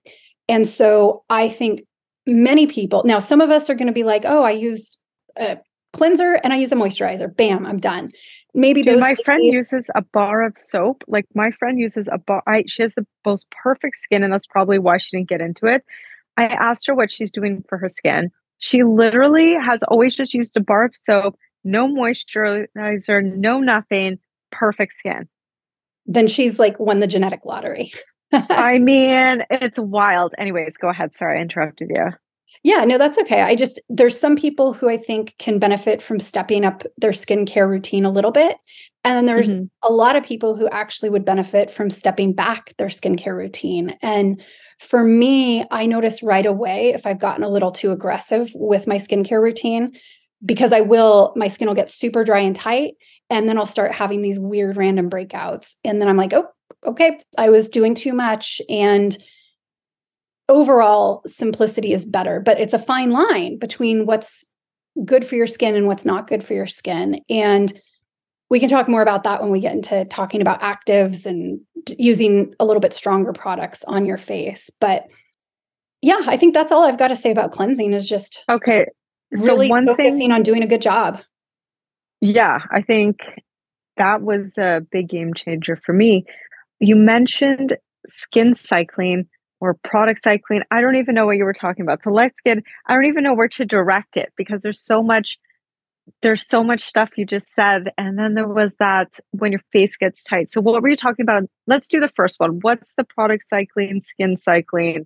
[0.47, 1.81] And so I think
[2.27, 4.95] many people, now, some of us are going to be like, oh, I use
[5.35, 5.57] a
[5.93, 7.35] cleanser and I use a moisturizer.
[7.35, 8.11] Bam, I'm done.
[8.55, 11.03] Maybe Dude, my friend uses a bar of soap.
[11.07, 12.43] Like my friend uses a bar.
[12.47, 15.65] I, she has the most perfect skin, and that's probably why she didn't get into
[15.65, 15.83] it
[16.37, 18.31] I asked her what she's doing for her skin.
[18.57, 24.19] She literally has always just used a bar of soap, no moisturizer, no nothing,
[24.51, 25.27] perfect skin.
[26.05, 27.93] Then she's like won the genetic lottery.
[28.31, 30.33] I mean, it's wild.
[30.37, 31.15] Anyways, go ahead.
[31.15, 32.11] Sorry, I interrupted you.
[32.63, 33.41] Yeah, no, that's okay.
[33.41, 37.69] I just, there's some people who I think can benefit from stepping up their skincare
[37.69, 38.55] routine a little bit.
[39.03, 39.65] And then there's mm-hmm.
[39.83, 43.97] a lot of people who actually would benefit from stepping back their skincare routine.
[44.01, 44.41] And
[44.79, 48.95] for me, I notice right away if I've gotten a little too aggressive with my
[48.95, 49.97] skincare routine
[50.45, 52.93] because I will, my skin will get super dry and tight.
[53.29, 55.73] And then I'll start having these weird random breakouts.
[55.83, 56.47] And then I'm like, oh,
[56.85, 58.61] okay, I was doing too much.
[58.69, 59.17] And
[60.49, 64.45] overall, simplicity is better, but it's a fine line between what's
[65.05, 67.21] good for your skin and what's not good for your skin.
[67.29, 67.73] And
[68.49, 71.59] we can talk more about that when we get into talking about actives and
[71.97, 74.69] using a little bit stronger products on your face.
[74.79, 75.07] But
[76.01, 78.85] yeah, I think that's all I've got to say about cleansing is just okay.
[79.33, 81.19] So really one focusing thing, on doing a good job.
[82.21, 83.21] Yeah, I think
[83.97, 86.25] that was a big game changer for me.
[86.79, 87.77] You mentioned
[88.07, 89.27] skin cycling
[89.63, 90.61] or product cycling.
[90.71, 92.03] I don't even know what you were talking about.
[92.03, 95.37] So let's get, I don't even know where to direct it because there's so much
[96.21, 97.93] there's so much stuff you just said.
[97.97, 100.51] And then there was that when your face gets tight.
[100.51, 101.43] So, what were you talking about?
[101.65, 102.59] Let's do the first one.
[102.61, 105.05] What's the product cycling, skin cycling?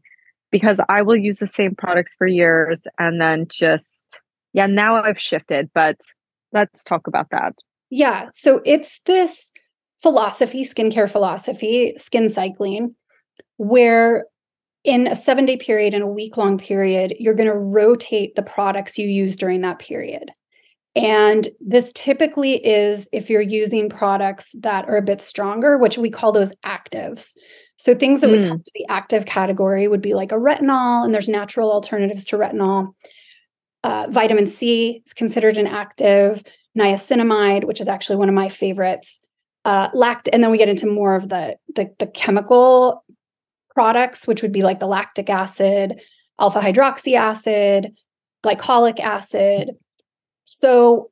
[0.50, 4.18] Because I will use the same products for years and then just,
[4.54, 5.98] yeah, now I've shifted, but
[6.52, 7.54] let's talk about that.
[7.92, 8.30] Yeah.
[8.32, 9.52] So, it's this
[10.02, 12.96] philosophy, skincare philosophy, skin cycling,
[13.58, 14.26] where
[14.84, 18.42] in a seven day period, in a week long period, you're going to rotate the
[18.42, 20.32] products you use during that period.
[20.96, 26.10] And this typically is if you're using products that are a bit stronger, which we
[26.10, 27.34] call those actives.
[27.78, 28.32] So things that mm.
[28.32, 28.64] would come hmm.
[28.64, 32.96] to the active category would be like a retinol, and there's natural alternatives to retinol.
[33.84, 36.44] Uh, vitamin C is considered an active.
[36.78, 39.20] Niacinamide, which is actually one of my favorites.
[39.66, 43.04] Uh, lact, and then we get into more of the, the the chemical
[43.78, 46.02] products, which would be like the lactic acid,
[46.40, 47.96] alpha hydroxy acid,
[48.44, 49.70] glycolic acid,
[50.46, 51.12] so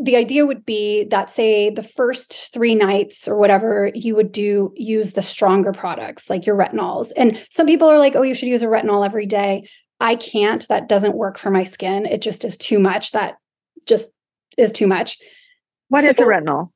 [0.00, 4.72] the idea would be that say the first three nights or whatever you would do
[4.76, 7.10] use the stronger products like your retinols.
[7.16, 9.68] And some people are like oh you should use a retinol every day.
[9.98, 10.64] I can't.
[10.68, 12.06] That doesn't work for my skin.
[12.06, 13.10] It just is too much.
[13.10, 13.34] That
[13.84, 14.08] just
[14.56, 15.18] is too much.
[15.88, 16.70] What so, is a retinol?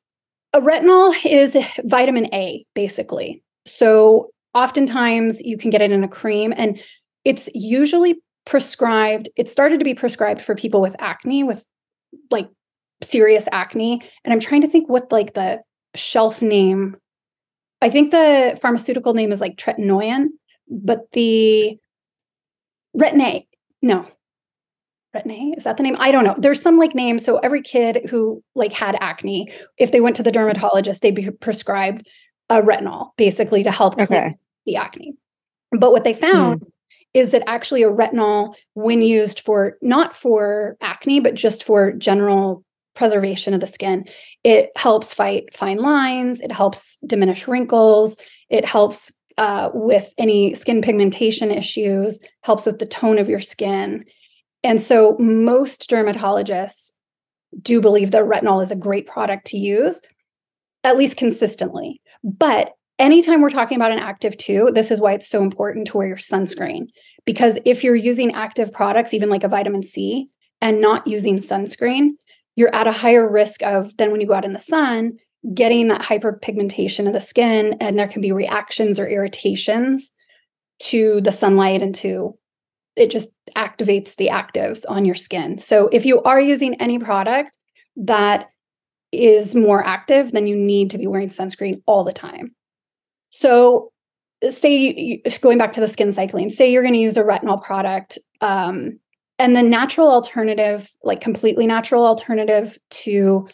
[0.53, 3.41] a retinol is vitamin a basically.
[3.65, 6.81] So oftentimes you can get it in a cream and
[7.25, 11.65] it's usually prescribed it started to be prescribed for people with acne with
[12.29, 12.49] like
[13.01, 15.59] serious acne and i'm trying to think what like the
[15.95, 16.95] shelf name
[17.81, 20.27] i think the pharmaceutical name is like tretinoin
[20.69, 21.77] but the
[22.97, 23.47] retin-a
[23.83, 24.07] no.
[25.13, 25.55] Retin-a?
[25.57, 25.97] Is that the name?
[25.99, 26.35] I don't know.
[26.39, 30.23] There's some like name so every kid who like had acne if they went to
[30.23, 32.07] the dermatologist they'd be prescribed
[32.49, 34.35] a retinol basically to help okay.
[34.65, 35.15] the acne
[35.71, 36.73] but what they found mm
[37.13, 42.63] is that actually a retinol, when used for not for acne, but just for general
[42.95, 44.05] preservation of the skin,
[44.43, 48.15] it helps fight fine lines, it helps diminish wrinkles,
[48.49, 54.05] it helps uh, with any skin pigmentation issues, helps with the tone of your skin.
[54.63, 56.91] And so most dermatologists
[57.61, 60.01] do believe that retinol is a great product to use,
[60.83, 62.01] at least consistently.
[62.23, 65.97] But anytime we're talking about an active too, this is why it's so important to
[65.97, 66.87] wear your sunscreen.
[67.25, 70.29] Because if you're using active products, even like a vitamin C,
[70.61, 72.11] and not using sunscreen,
[72.55, 75.13] you're at a higher risk of then when you go out in the sun,
[75.53, 80.11] getting that hyperpigmentation of the skin, and there can be reactions or irritations
[80.79, 82.37] to the sunlight and to
[82.95, 85.57] it just activates the actives on your skin.
[85.57, 87.57] So if you are using any product
[87.97, 88.49] that
[89.13, 92.53] is more active, then you need to be wearing sunscreen all the time.
[93.29, 93.91] So
[94.49, 97.61] say you, going back to the skin cycling, say you're going to use a retinol
[97.61, 98.99] product um,
[99.39, 103.47] and the natural alternative, like completely natural alternative to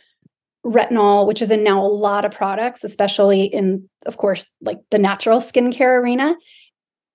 [0.65, 4.99] retinol, which is in now a lot of products, especially in, of course, like the
[4.99, 6.35] natural skincare arena.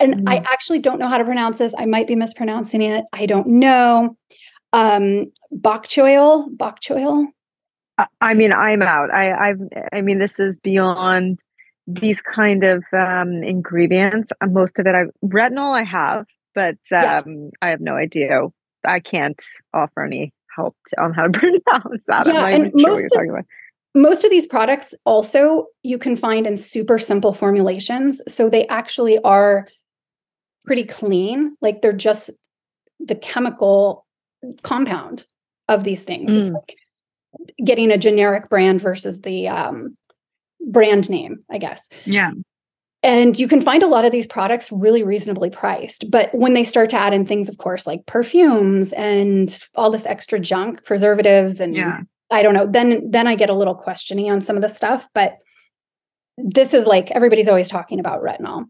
[0.00, 0.22] And mm.
[0.28, 1.74] I actually don't know how to pronounce this.
[1.76, 3.04] I might be mispronouncing it.
[3.12, 4.16] I don't know.
[4.72, 7.26] Um, bakuchiol, bok choy.
[8.20, 9.10] I mean, I'm out.
[9.12, 9.60] I, I've,
[9.92, 11.38] I mean, this is beyond
[11.86, 14.30] these kind of um, ingredients.
[14.40, 17.22] Uh, most of it, I retinol, I have, but um, yeah.
[17.62, 18.40] I have no idea.
[18.84, 19.40] I can't
[19.72, 22.26] offer any help on how to pronounce that.
[22.26, 23.44] Yeah, and most sure of,
[23.94, 28.20] most of these products also you can find in super simple formulations.
[28.28, 29.68] So they actually are
[30.64, 31.56] pretty clean.
[31.60, 32.30] Like they're just
[32.98, 34.06] the chemical
[34.62, 35.26] compound
[35.68, 36.32] of these things.
[36.32, 36.40] Mm.
[36.40, 36.76] It's like
[37.62, 39.96] getting a generic brand versus the um,
[40.66, 41.86] brand name, I guess.
[42.04, 42.32] Yeah.
[43.02, 46.10] And you can find a lot of these products really reasonably priced.
[46.10, 50.06] But when they start to add in things, of course, like perfumes and all this
[50.06, 52.00] extra junk, preservatives, and yeah.
[52.30, 55.06] I don't know, then then I get a little questioning on some of the stuff.
[55.14, 55.36] But
[56.38, 58.64] this is like everybody's always talking about retinol.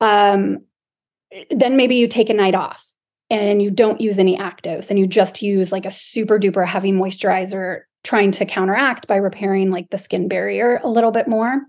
[0.00, 0.60] Um,
[1.50, 2.86] then maybe you take a night off
[3.28, 6.92] and you don't use any actives and you just use like a super duper heavy
[6.92, 11.62] moisturizer trying to counteract by repairing like the skin barrier a little bit more.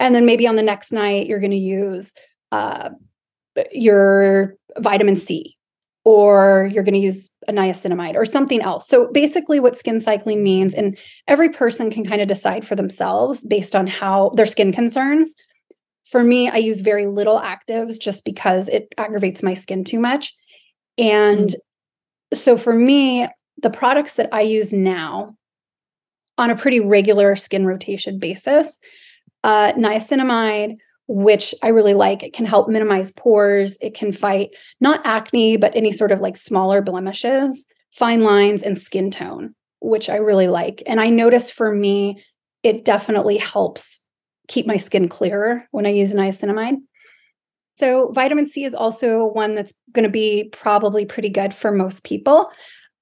[0.00, 2.12] And then maybe on the next night, you're going to use
[2.52, 2.90] uh,
[3.72, 5.56] your vitamin C
[6.04, 8.88] or you're going to use a niacinamide or something else.
[8.88, 13.44] So basically, what skin cycling means, and every person can kind of decide for themselves
[13.44, 15.34] based on how their skin concerns.
[16.04, 20.34] For me, I use very little actives just because it aggravates my skin too much.
[20.96, 22.38] And mm.
[22.38, 23.28] so for me,
[23.60, 25.36] the products that I use now
[26.38, 28.78] on a pretty regular skin rotation basis.
[29.44, 30.76] Uh, niacinamide,
[31.08, 33.76] which I really like, it can help minimize pores.
[33.80, 38.78] It can fight not acne, but any sort of like smaller blemishes, fine lines, and
[38.78, 40.82] skin tone, which I really like.
[40.86, 42.22] And I notice for me,
[42.62, 44.02] it definitely helps
[44.48, 46.76] keep my skin clearer when I use niacinamide.
[47.78, 52.02] So, vitamin C is also one that's going to be probably pretty good for most
[52.02, 52.50] people.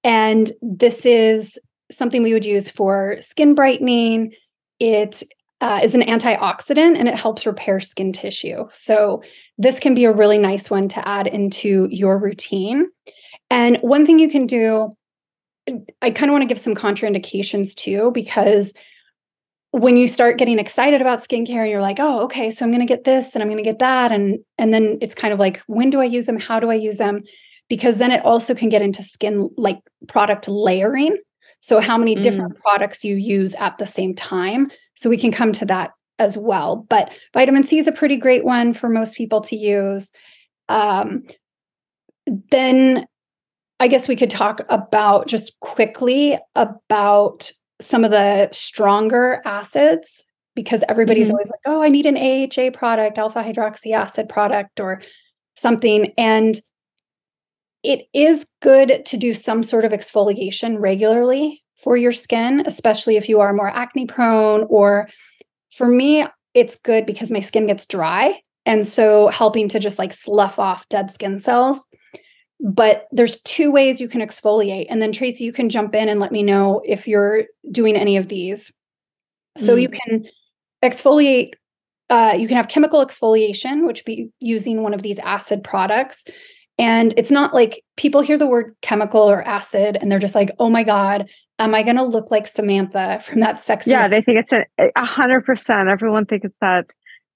[0.05, 1.59] And this is
[1.91, 4.33] something we would use for skin brightening.
[4.81, 5.23] It
[5.61, 8.69] uh, is an antioxidant and it helps repair skin tissue.
[8.75, 9.23] So,
[9.59, 12.89] this can be a really nice one to add into your routine.
[13.51, 14.91] And one thing you can do,
[16.03, 18.75] I kind of want to give some contraindications too, because
[19.71, 22.87] when you start getting excited about skincare, and you're like, oh, okay, so I'm going
[22.87, 24.11] to get this and I'm going to get that.
[24.13, 26.39] And, and then it's kind of like, when do I use them?
[26.39, 27.23] How do I use them?
[27.69, 31.19] Because then it also can get into skin like product layering.
[31.61, 32.23] So, how many mm.
[32.23, 34.71] different products you use at the same time.
[34.95, 36.87] So, we can come to that as well.
[36.89, 40.11] But vitamin C is a pretty great one for most people to use.
[40.69, 41.25] Um,
[42.51, 43.07] then
[43.79, 50.83] I guess we could talk about just quickly about some of the stronger acids because
[50.89, 51.35] everybody's mm-hmm.
[51.35, 55.03] always like, oh, I need an AHA product, alpha hydroxy acid product, or
[55.55, 56.13] something.
[56.17, 56.59] And
[57.83, 63.29] it is good to do some sort of exfoliation regularly for your skin, especially if
[63.29, 64.67] you are more acne prone.
[64.69, 65.09] Or
[65.71, 68.41] for me, it's good because my skin gets dry.
[68.65, 71.81] And so helping to just like slough off dead skin cells.
[72.59, 74.87] But there's two ways you can exfoliate.
[74.89, 78.17] And then Tracy, you can jump in and let me know if you're doing any
[78.17, 78.73] of these.
[79.59, 79.83] So mm.
[79.83, 80.25] you can
[80.83, 81.53] exfoliate
[82.09, 86.25] uh, you can have chemical exfoliation, which be using one of these acid products.
[86.79, 90.51] And it's not like people hear the word chemical or acid and they're just like,
[90.59, 93.87] oh my God, am I going to look like Samantha from that sex?
[93.87, 95.89] Yeah, they think it's a hundred percent.
[95.89, 96.91] Everyone thinks it's that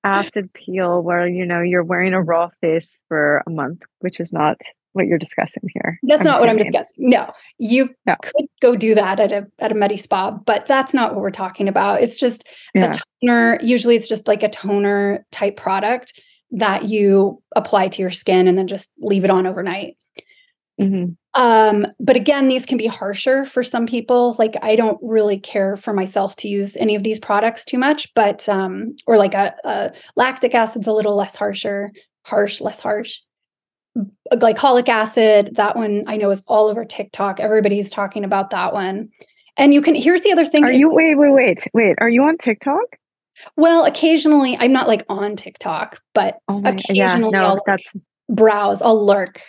[0.05, 4.33] acid peel where, you know, you're wearing a raw face for a month, which is
[4.33, 4.59] not
[4.93, 5.99] what you're discussing here.
[6.03, 6.41] That's I'm not saying.
[6.41, 7.11] what I'm discussing.
[7.11, 8.17] No, you no.
[8.23, 11.31] could go do that at a at a Medi Spa, but that's not what we're
[11.31, 12.03] talking about.
[12.03, 12.91] It's just yeah.
[12.91, 13.61] a toner.
[13.63, 16.21] Usually, it's just like a toner type product
[16.53, 19.97] that you apply to your skin and then just leave it on overnight.
[20.81, 21.13] Mm-hmm.
[21.35, 24.35] Um, but again, these can be harsher for some people.
[24.39, 28.13] Like I don't really care for myself to use any of these products too much,
[28.15, 31.93] but um, or like a, a lactic acid's a little less harsher,
[32.23, 33.21] harsh, less harsh.
[34.31, 37.41] A glycolic acid, that one I know is all over TikTok.
[37.41, 39.09] Everybody's talking about that one.
[39.57, 40.65] And you can here's the other thing.
[40.65, 41.97] Are you wait, wait, wait, wait.
[42.01, 42.97] Are you on TikTok?
[43.57, 47.93] Well, occasionally I'm not like on TikTok, but oh my, occasionally yeah, no, that's
[48.29, 49.41] browse, I'll lurk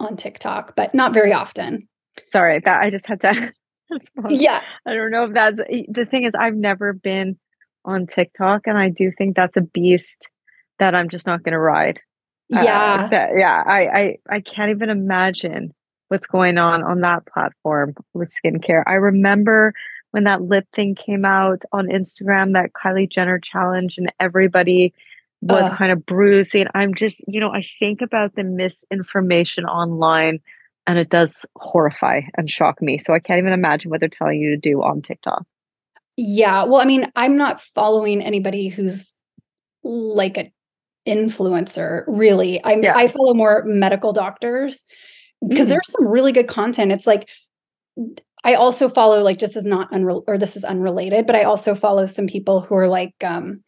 [0.00, 1.88] on TikTok, but not very often.
[2.18, 3.52] Sorry, that I just had to.
[4.28, 4.62] yeah.
[4.86, 7.38] I don't know if that's the thing is I've never been
[7.84, 10.28] on TikTok and I do think that's a beast
[10.78, 12.00] that I'm just not going to ride.
[12.48, 13.04] Yeah.
[13.04, 15.72] Uh, that, yeah, I, I I can't even imagine
[16.08, 18.82] what's going on on that platform with skincare.
[18.86, 19.72] I remember
[20.14, 24.94] when that lip thing came out on Instagram, that Kylie Jenner challenge, and everybody
[25.42, 26.66] was kind of bruising.
[26.72, 30.38] I'm just, you know, I think about the misinformation online
[30.86, 32.96] and it does horrify and shock me.
[32.96, 35.44] So I can't even imagine what they're telling you to do on TikTok.
[36.16, 36.62] Yeah.
[36.62, 39.14] Well, I mean, I'm not following anybody who's
[39.82, 40.52] like an
[41.08, 42.62] influencer, really.
[42.62, 42.96] i yeah.
[42.96, 44.84] I follow more medical doctors
[45.46, 45.70] because mm.
[45.70, 46.92] there's some really good content.
[46.92, 47.28] It's like
[48.44, 49.88] I also follow like just as not
[50.26, 53.62] or this is unrelated, but I also follow some people who are like um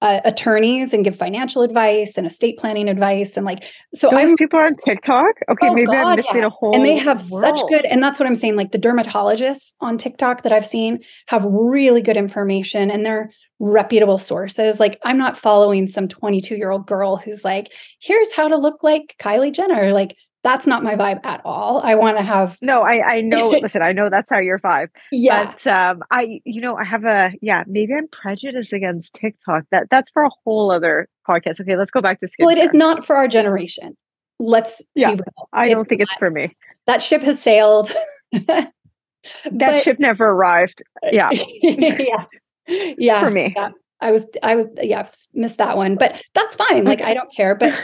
[0.00, 3.64] uh, attorneys and give financial advice and estate planning advice and like
[3.94, 5.34] so those I'm, people are on TikTok.
[5.50, 6.44] Okay, oh maybe God, I'm missing yes.
[6.44, 7.58] a whole and they have world.
[7.58, 8.54] such good and that's what I'm saying.
[8.54, 14.18] Like the dermatologists on TikTok that I've seen have really good information and they're reputable
[14.18, 14.78] sources.
[14.78, 18.84] Like I'm not following some 22 year old girl who's like, here's how to look
[18.84, 19.92] like Kylie Jenner.
[19.92, 21.80] Like that's not my vibe at all.
[21.82, 24.88] I want to have no, I I know listen, I know that's how your vibe.
[25.10, 25.52] Yeah.
[25.52, 29.64] But um I you know, I have a yeah, maybe I'm prejudiced against TikTok.
[29.70, 31.60] That that's for a whole other podcast.
[31.60, 32.46] Okay, let's go back to skincare.
[32.46, 33.96] Well, it is not for our generation.
[34.38, 35.16] Let's yeah,
[35.52, 36.08] I don't think not.
[36.08, 36.56] it's for me.
[36.86, 37.92] That ship has sailed.
[38.32, 38.72] that
[39.50, 40.82] but, ship never arrived.
[41.10, 41.30] Yeah.
[41.62, 42.24] yeah.
[42.66, 43.24] Yeah.
[43.24, 43.52] For me.
[43.56, 43.70] Yeah.
[44.00, 45.96] I was I was yeah, missed that one.
[45.96, 46.84] But that's fine.
[46.84, 47.54] Like I don't care.
[47.56, 47.74] But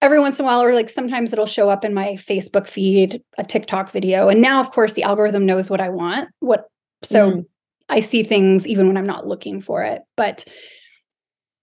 [0.00, 3.22] every once in a while, or like sometimes it'll show up in my Facebook feed,
[3.36, 4.28] a TikTok video.
[4.28, 6.28] And now, of course, the algorithm knows what I want.
[6.40, 6.64] What
[7.02, 7.46] so mm.
[7.88, 10.02] I see things even when I'm not looking for it.
[10.16, 10.44] But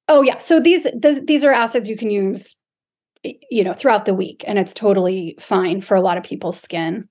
[0.07, 2.55] oh yeah, so these th- these are acids you can use,
[3.23, 7.07] you know, throughout the week, and it's totally fine for a lot of people's skin.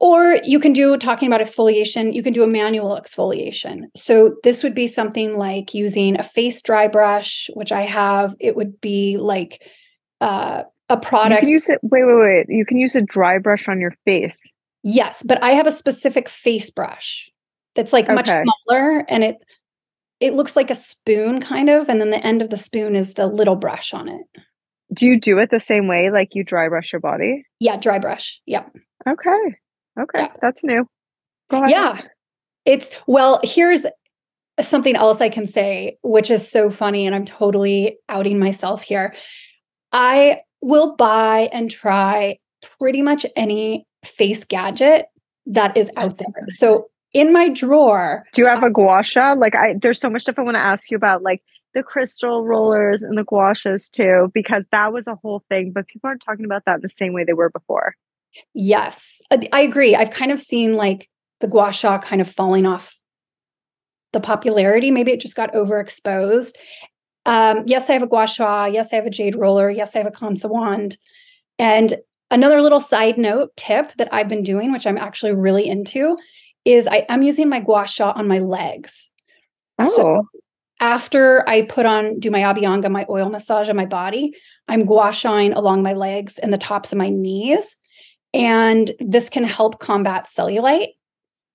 [0.00, 3.82] Or you can do talking about exfoliation, you can do a manual exfoliation.
[3.94, 8.34] So this would be something like using a face dry brush, which I have.
[8.40, 9.62] It would be like
[10.22, 11.42] uh, a product.
[11.42, 11.78] You can use it.
[11.82, 12.46] Wait, wait, wait.
[12.48, 14.40] You can use a dry brush on your face.
[14.82, 17.28] Yes, but I have a specific face brush
[17.74, 18.14] that's like okay.
[18.14, 19.36] much smaller, and it
[20.20, 23.14] it looks like a spoon kind of, and then the end of the spoon is
[23.14, 24.22] the little brush on it.
[24.94, 27.44] Do you do it the same way, like you dry brush your body?
[27.58, 28.40] Yeah, dry brush.
[28.46, 28.74] Yep.
[29.06, 29.56] Okay.
[30.00, 30.32] Okay, yeah.
[30.40, 30.86] that's new.
[31.52, 32.00] Yeah.
[32.64, 33.84] It's well, here's
[34.60, 39.14] something else I can say, which is so funny, and I'm totally outing myself here.
[39.92, 42.38] I will buy and try
[42.78, 45.06] pretty much any face gadget
[45.46, 46.46] that is out there.
[46.56, 48.24] So in my drawer.
[48.32, 49.32] Do you have a gua sha?
[49.32, 51.42] Like I there's so much stuff I want to ask you about, like
[51.74, 55.86] the crystal rollers and the gua shas too, because that was a whole thing, but
[55.88, 57.94] people aren't talking about that the same way they were before.
[58.54, 59.94] Yes, uh, I agree.
[59.94, 61.08] I've kind of seen like
[61.40, 62.96] the gua sha kind of falling off
[64.12, 64.90] the popularity.
[64.90, 66.52] Maybe it just got overexposed.
[67.26, 68.66] Um, yes, I have a gua sha.
[68.66, 69.70] Yes, I have a jade roller.
[69.70, 70.96] Yes, I have a Kansa wand.
[71.58, 71.94] And
[72.30, 76.16] another little side note tip that I've been doing, which I'm actually really into,
[76.64, 79.10] is I am using my gua sha on my legs.
[79.78, 79.96] Oh.
[79.96, 80.28] So
[80.80, 84.32] after I put on, do my Abhyanga, my oil massage on my body,
[84.66, 87.76] I'm gua shaing along my legs and the tops of my knees.
[88.32, 90.94] And this can help combat cellulite,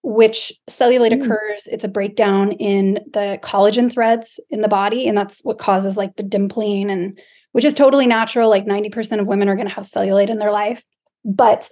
[0.04, 1.24] which cellulite mm.
[1.24, 5.08] occurs, it's a breakdown in the collagen threads in the body.
[5.08, 7.20] And that's what causes like the dimpling and
[7.54, 8.50] which is totally natural.
[8.50, 10.84] Like 90% of women are going to have cellulite in their life.
[11.24, 11.70] But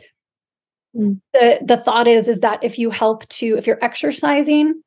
[0.96, 1.20] mm.
[1.34, 4.82] the the thought is is that if you help to if you're exercising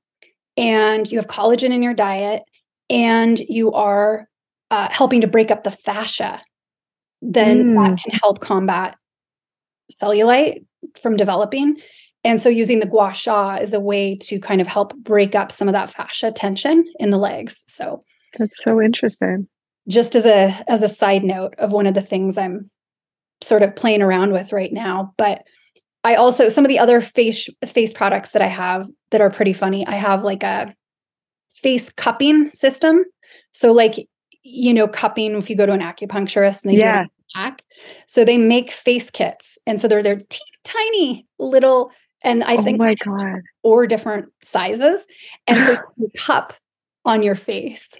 [0.56, 2.42] and you have collagen in your diet
[2.88, 4.28] and you are
[4.70, 6.40] uh, helping to break up the fascia
[7.22, 7.74] then mm.
[7.74, 8.96] that can help combat
[9.92, 10.64] cellulite
[11.00, 11.76] from developing.
[12.24, 15.52] And so using the gua sha is a way to kind of help break up
[15.52, 17.62] some of that fascia tension in the legs.
[17.68, 18.00] So
[18.38, 19.46] that's so interesting.
[19.88, 22.68] Just as a as a side note of one of the things I'm
[23.42, 25.42] sort of playing around with right now, but
[26.02, 29.52] I also some of the other face face products that I have that are pretty
[29.52, 29.86] funny.
[29.86, 30.74] I have like a
[31.50, 33.04] face cupping system.
[33.52, 34.08] So like
[34.42, 37.04] you know cupping if you go to an acupuncturist and they yeah.
[37.04, 37.62] do back.
[38.06, 39.58] So they make face kits.
[39.66, 41.90] And so they're they're teeny tiny little
[42.22, 43.40] and I oh think my God.
[43.62, 45.06] four different sizes.
[45.46, 46.54] And so you cup
[47.04, 47.94] on your face.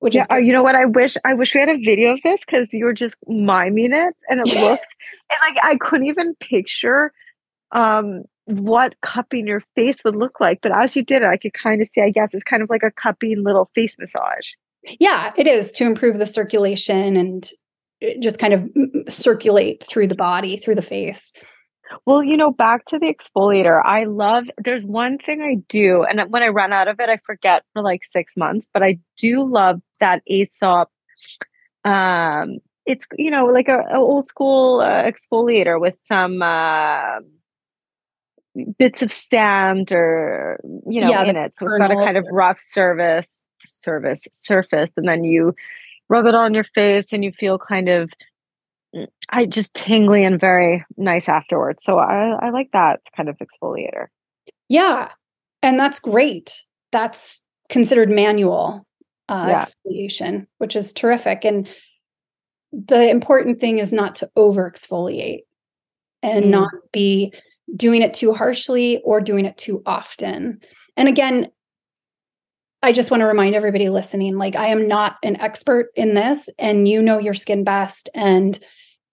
[0.00, 0.74] Which yeah, is you know what?
[0.74, 3.92] I wish I wish we had a video of this because you were just miming
[3.92, 4.86] it and it looks
[5.30, 7.12] and like I couldn't even picture
[7.72, 10.60] um what cupping your face would look like.
[10.62, 12.68] But as you did it, I could kind of see, I guess it's kind of
[12.68, 14.52] like a cupping little face massage.
[15.00, 17.48] Yeah, it is to improve the circulation and
[18.20, 21.32] just kind of circulate through the body, through the face.
[22.06, 23.80] Well, you know, back to the exfoliator.
[23.84, 27.18] I love there's one thing I do, and when I run out of it, I
[27.26, 30.88] forget for like six months, but I do love that Aesop
[31.84, 37.18] um it's you know like a, a old school uh, exfoliator with some uh,
[38.78, 42.24] bits of sand or you know yeah, in it so it's got a kind of
[42.30, 45.54] rough service service surface and then you
[46.08, 48.10] rub it on your face and you feel kind of
[48.94, 51.82] mm, I just tingly and very nice afterwards.
[51.82, 54.06] So I, I like that kind of exfoliator.
[54.68, 55.10] Yeah.
[55.62, 56.62] And that's great.
[56.92, 58.86] That's considered manual
[59.28, 59.64] uh, yeah.
[59.64, 61.44] exfoliation, which is terrific.
[61.44, 61.68] And
[62.72, 65.44] the important thing is not to over exfoliate
[66.22, 66.50] and mm.
[66.50, 67.32] not be
[67.76, 70.60] doing it too harshly or doing it too often.
[70.96, 71.48] And again,
[72.84, 76.50] I just want to remind everybody listening like, I am not an expert in this,
[76.58, 78.10] and you know your skin best.
[78.14, 78.58] And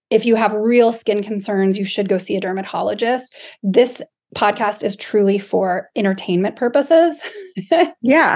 [0.09, 3.33] if you have real skin concerns, you should go see a dermatologist.
[3.63, 4.01] This
[4.35, 7.21] podcast is truly for entertainment purposes.
[8.01, 8.35] yeah.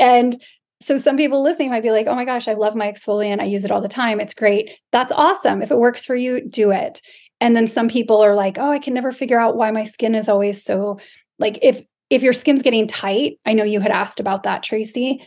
[0.00, 0.42] And
[0.80, 3.40] so some people listening might be like, oh my gosh, I love my exfoliant.
[3.40, 4.18] I use it all the time.
[4.18, 4.68] It's great.
[4.90, 5.62] That's awesome.
[5.62, 7.00] If it works for you, do it.
[7.40, 10.16] And then some people are like, oh, I can never figure out why my skin
[10.16, 10.98] is always so
[11.38, 15.22] like if if your skin's getting tight, I know you had asked about that, Tracy.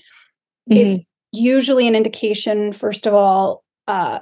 [0.69, 0.77] Mm-hmm.
[0.77, 4.19] It's usually an indication, first of all, uh,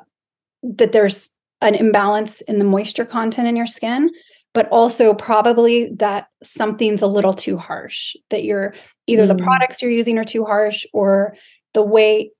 [0.63, 4.09] that there's an imbalance in the moisture content in your skin,
[4.53, 8.73] but also probably that something's a little too harsh, that you're
[9.07, 9.35] either mm-hmm.
[9.35, 9.45] the mm.
[9.45, 11.35] products you're using are too harsh or
[11.73, 12.31] the way.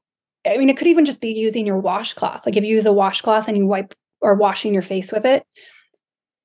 [0.47, 2.45] I mean, it could even just be using your washcloth.
[2.45, 5.43] Like if you use a washcloth and you wipe or washing your face with it.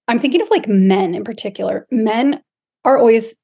[0.09, 1.87] I'm thinking of like men in particular.
[1.93, 2.43] Men
[2.85, 3.35] are always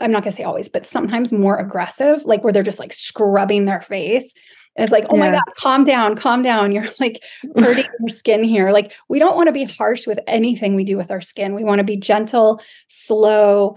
[0.00, 2.92] I'm not going to say always, but sometimes more aggressive, like where they're just like
[2.92, 4.32] scrubbing their face.
[4.76, 5.20] And it's like, oh yeah.
[5.20, 6.72] my God, calm down, calm down.
[6.72, 7.22] You're like
[7.56, 8.70] hurting your skin here.
[8.70, 11.54] Like, we don't want to be harsh with anything we do with our skin.
[11.54, 13.76] We want to be gentle, slow,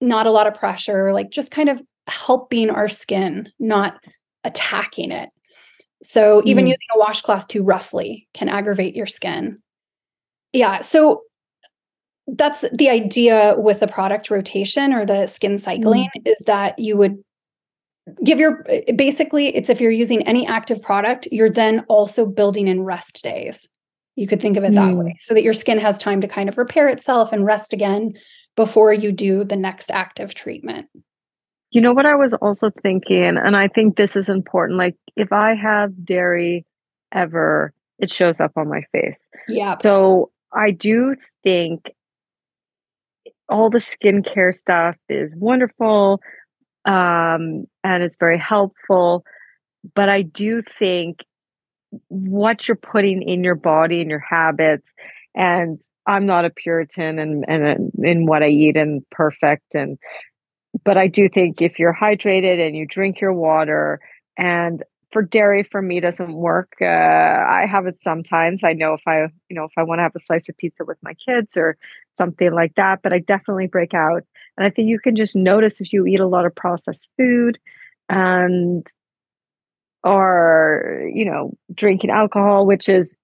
[0.00, 3.94] not a lot of pressure, like just kind of helping our skin, not
[4.44, 5.30] attacking it.
[6.02, 6.68] So, even mm.
[6.68, 9.62] using a washcloth too roughly can aggravate your skin.
[10.52, 10.82] Yeah.
[10.82, 11.22] So,
[12.26, 16.22] that's the idea with the product rotation or the skin cycling mm.
[16.24, 17.22] is that you would
[18.22, 18.66] give your
[18.96, 23.66] basically it's if you're using any active product you're then also building in rest days
[24.16, 24.74] you could think of it mm.
[24.74, 27.72] that way so that your skin has time to kind of repair itself and rest
[27.72, 28.12] again
[28.56, 30.86] before you do the next active treatment
[31.70, 35.32] you know what i was also thinking and i think this is important like if
[35.32, 36.64] i have dairy
[37.12, 41.90] ever it shows up on my face yeah so i do think
[43.48, 46.20] all the skincare stuff is wonderful
[46.84, 49.24] um, and it's very helpful.
[49.94, 51.20] But I do think
[52.08, 54.92] what you're putting in your body and your habits,
[55.34, 59.98] and I'm not a Puritan and and in what I eat and perfect and
[60.84, 64.00] but I do think if you're hydrated and you drink your water
[64.36, 64.82] and
[65.14, 66.72] for dairy for me doesn't work.
[66.80, 68.64] Uh, I have it sometimes.
[68.64, 70.84] I know if I, you know, if I want to have a slice of pizza
[70.84, 71.78] with my kids or
[72.14, 74.22] something like that, but I definitely break out.
[74.56, 77.58] And I think you can just notice if you eat a lot of processed food
[78.08, 78.86] and
[80.02, 83.16] or you know drinking alcohol which is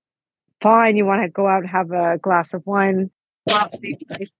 [0.62, 3.10] fine you want to go out and have a glass of wine
[3.46, 3.68] i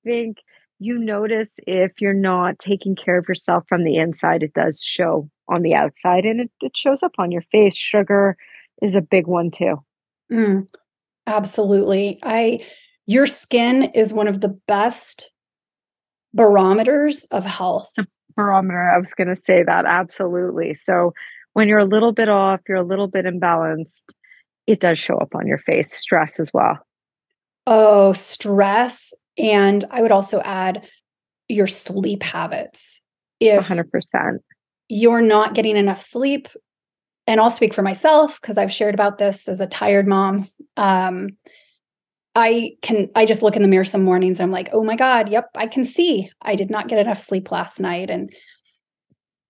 [0.05, 0.39] think
[0.79, 5.29] you notice if you're not taking care of yourself from the inside it does show
[5.51, 7.77] on the outside and it, it shows up on your face.
[7.77, 8.37] Sugar
[8.81, 9.83] is a big one too.
[10.33, 10.69] Mm,
[11.27, 12.21] absolutely.
[12.23, 12.61] I
[13.11, 15.33] your skin is one of the best
[16.33, 17.93] barometers of health.
[18.37, 18.89] barometer.
[18.89, 20.79] I was going to say that absolutely.
[20.85, 21.13] So
[21.55, 24.05] when you're a little bit off, you're a little bit imbalanced,
[24.69, 25.93] it does show up on your face.
[25.93, 26.79] Stress as well.
[27.67, 29.13] Oh, stress.
[29.37, 30.87] And I would also add
[31.49, 33.01] your sleep habits.
[33.41, 34.39] If 100%
[34.89, 36.47] you're not getting enough sleep,
[37.27, 40.49] and I'll speak for myself because I've shared about this as a tired mom.
[40.77, 41.31] Um,
[42.35, 44.97] I can I just look in the mirror some mornings and I'm like, oh my
[44.97, 48.11] God, yep, I can see I did not get enough sleep last night.
[48.11, 48.33] And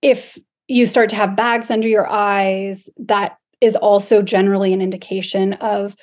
[0.03, 5.55] if you start to have bags under your eyes, that is also generally an indication
[5.55, 5.95] of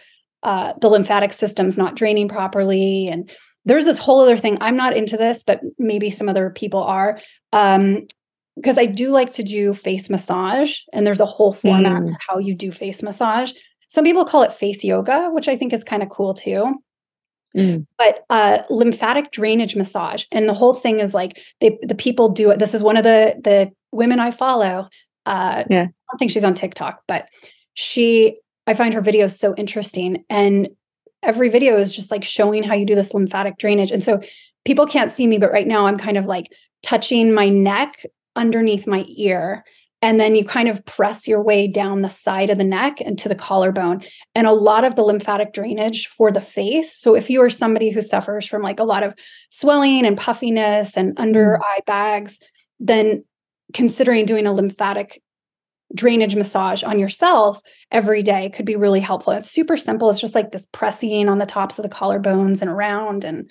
[0.44, 3.08] uh, the lymphatic system's not draining properly.
[3.08, 3.32] And
[3.66, 4.58] there's this whole other thing.
[4.62, 7.20] I'm not into this, but maybe some other people are.
[7.54, 8.06] Um,
[8.56, 12.16] because I do like to do face massage, and there's a whole format mm.
[12.28, 13.52] how you do face massage.
[13.90, 16.76] Some people call it face yoga, which I think is kind of cool too.
[17.56, 17.88] Mm.
[17.98, 22.52] But uh, lymphatic drainage massage, and the whole thing is like they the people do
[22.52, 22.60] it.
[22.60, 24.90] This is one of the the women I follow.
[25.26, 27.28] Uh, yeah, I don't think she's on TikTok, but
[27.74, 30.24] she I find her videos so interesting.
[30.30, 30.68] And
[31.24, 33.92] every video is just like showing how you do this lymphatic drainage.
[33.92, 34.22] And so
[34.66, 36.52] people can't see me, but right now I'm kind of like
[36.84, 39.64] touching my neck underneath my ear.
[40.02, 43.18] And then you kind of press your way down the side of the neck and
[43.18, 44.04] to the collarbone.
[44.36, 46.96] And a lot of the lymphatic drainage for the face.
[46.96, 49.16] So, if you are somebody who suffers from like a lot of
[49.50, 51.66] swelling and puffiness and under mm.
[51.66, 52.40] eye bags,
[52.80, 53.24] then
[53.74, 55.22] considering doing a lymphatic
[55.96, 59.34] drainage massage on yourself every day could be really helpful.
[59.34, 60.10] It's super simple.
[60.10, 63.24] It's just like this pressing on the tops of the collarbones and around.
[63.24, 63.50] And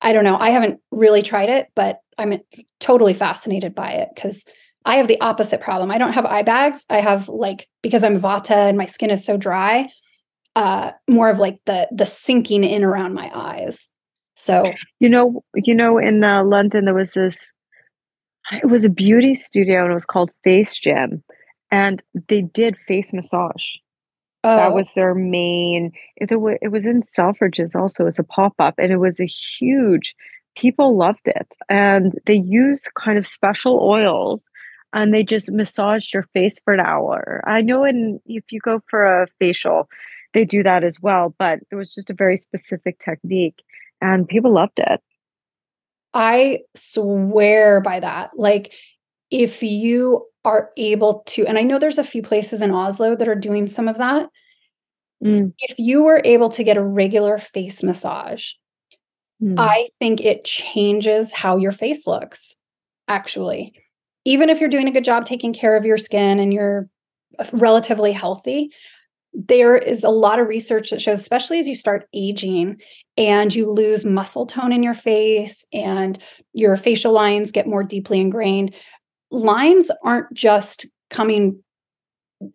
[0.00, 2.38] I don't know, I haven't really tried it, but I'm
[2.78, 4.44] totally fascinated by it because
[4.84, 5.90] I have the opposite problem.
[5.90, 6.84] I don't have eye bags.
[6.90, 9.88] I have like because I'm vata and my skin is so dry,
[10.56, 13.88] uh more of like the the sinking in around my eyes.
[14.34, 17.52] So, you know, you know in uh, London there was this
[18.50, 21.22] it was a beauty studio and it was called Face Gym
[21.72, 23.64] and they did face massage.
[24.44, 24.56] Oh.
[24.56, 25.92] That was their main.
[26.16, 30.14] It, it was in Selfridges also as a pop up, and it was a huge.
[30.56, 34.44] People loved it, and they use kind of special oils,
[34.92, 37.42] and they just massaged your face for an hour.
[37.46, 39.88] I know, in if you go for a facial,
[40.34, 43.62] they do that as well, but it was just a very specific technique,
[44.00, 45.00] and people loved it.
[46.14, 48.30] I swear by that.
[48.36, 48.72] Like,
[49.30, 53.28] if you are able to, and I know there's a few places in Oslo that
[53.28, 54.28] are doing some of that.
[55.24, 55.52] Mm.
[55.58, 58.50] If you were able to get a regular face massage,
[59.42, 59.54] mm.
[59.56, 62.56] I think it changes how your face looks,
[63.06, 63.72] actually.
[64.24, 66.88] Even if you're doing a good job taking care of your skin and you're
[67.38, 68.70] uh, relatively healthy,
[69.34, 72.80] there is a lot of research that shows, especially as you start aging
[73.16, 76.18] and you lose muscle tone in your face and
[76.52, 78.74] your facial lines get more deeply ingrained,
[79.30, 81.62] lines aren't just coming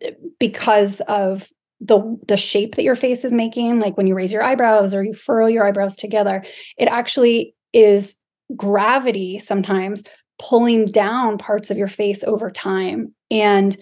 [0.02, 1.48] eh, because of
[1.80, 5.04] the the shape that your face is making like when you raise your eyebrows or
[5.04, 6.44] you furrow your eyebrows together.
[6.76, 8.16] It actually is
[8.56, 10.02] gravity sometimes
[10.38, 13.76] pulling down parts of your face over time and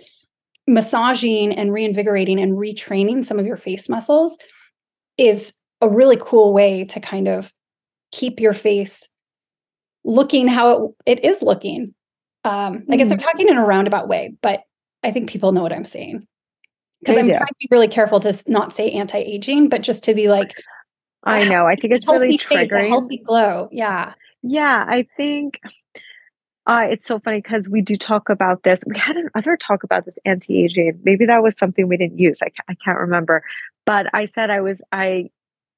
[0.67, 4.37] massaging and reinvigorating and retraining some of your face muscles
[5.19, 7.53] is a really cool way to kind of
[8.11, 9.07] keep your face
[10.05, 11.95] looking how it, it is looking
[12.47, 13.25] um, I guess I'm hmm.
[13.25, 14.61] talking in a roundabout way, but
[15.03, 16.27] I think people know what I'm saying.
[17.01, 20.29] Because I'm trying to be really careful to not say anti-aging, but just to be
[20.29, 20.55] like,
[21.25, 21.67] I know.
[21.67, 22.83] I think it's really triggering.
[22.83, 23.69] Face, healthy glow.
[23.73, 24.15] Yeah.
[24.43, 24.85] Yeah.
[24.89, 25.61] I think
[26.67, 28.81] uh, it's so funny because we do talk about this.
[28.87, 31.01] We had another talk about this anti-aging.
[31.05, 32.41] Maybe that was something we didn't use.
[32.43, 33.43] I, I can't remember.
[33.85, 35.31] But I said I was I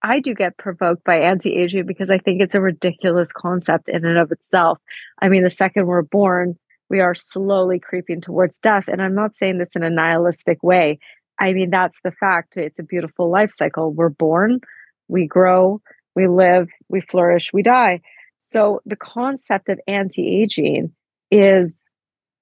[0.03, 4.17] I do get provoked by anti-aging because I think it's a ridiculous concept in and
[4.17, 4.79] of itself.
[5.21, 6.57] I mean, the second we're born,
[6.89, 8.85] we are slowly creeping towards death.
[8.87, 10.99] And I'm not saying this in a nihilistic way.
[11.41, 12.57] I mean, that's the fact.
[12.57, 13.93] It's a beautiful life cycle.
[13.93, 14.61] We're born,
[15.09, 15.81] we grow,
[16.15, 18.01] we live, we flourish, we die.
[18.39, 20.93] So the concept of anti-aging
[21.31, 21.75] is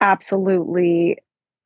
[0.01, 1.19] absolutely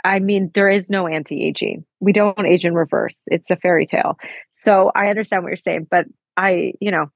[0.05, 1.85] I mean, there is no anti aging.
[2.01, 3.21] We don't age in reverse.
[3.27, 4.19] It's a fairy tale.
[4.51, 6.07] So I understand what you're saying, but
[6.37, 7.11] I, you know,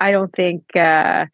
[0.00, 1.26] I don't think uh,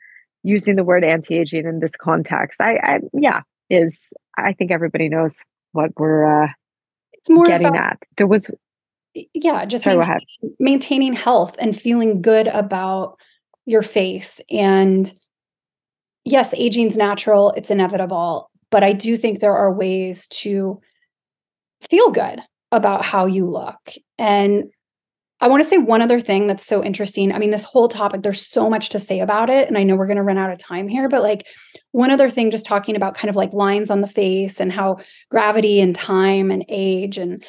[0.43, 3.97] using the word anti aging in this context, I, I, yeah, is,
[4.37, 5.39] I think everybody knows
[5.73, 6.49] what we're uh,
[7.15, 8.03] it's more getting about, at.
[8.19, 8.51] There was,
[9.15, 13.17] yeah, just sorry, maintaining, maintaining health and feeling good about
[13.67, 14.41] your face.
[14.51, 15.13] And
[16.25, 20.81] yes, aging's natural, it's inevitable but I do think there are ways to
[21.89, 22.41] feel good
[22.73, 23.93] about how you look.
[24.19, 24.65] And
[25.43, 27.33] I want to say one other thing that's so interesting.
[27.33, 29.69] I mean, this whole topic, there's so much to say about it.
[29.69, 31.47] And I know we're going to run out of time here, but like
[31.91, 34.99] one other thing, just talking about kind of like lines on the face and how
[35.31, 37.45] gravity and time and age and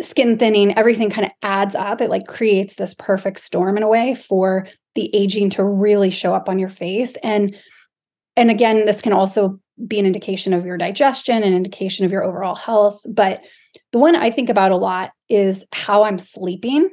[0.00, 2.00] skin thinning, everything kind of adds up.
[2.00, 6.34] It like creates this perfect storm in a way for the aging to really show
[6.34, 7.16] up on your face.
[7.22, 7.54] And
[8.36, 12.24] and again, this can also be an indication of your digestion, an indication of your
[12.24, 13.00] overall health.
[13.06, 13.40] But
[13.92, 16.90] the one I think about a lot is how I'm sleeping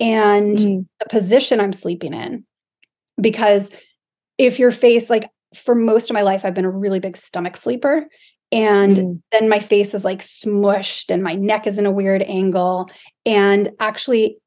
[0.00, 0.86] and mm.
[0.98, 2.44] the position I'm sleeping in.
[3.20, 3.70] Because
[4.38, 7.56] if your face, like for most of my life, I've been a really big stomach
[7.56, 8.06] sleeper.
[8.52, 9.22] And mm.
[9.32, 12.90] then my face is like smushed and my neck is in a weird angle.
[13.24, 14.38] And actually,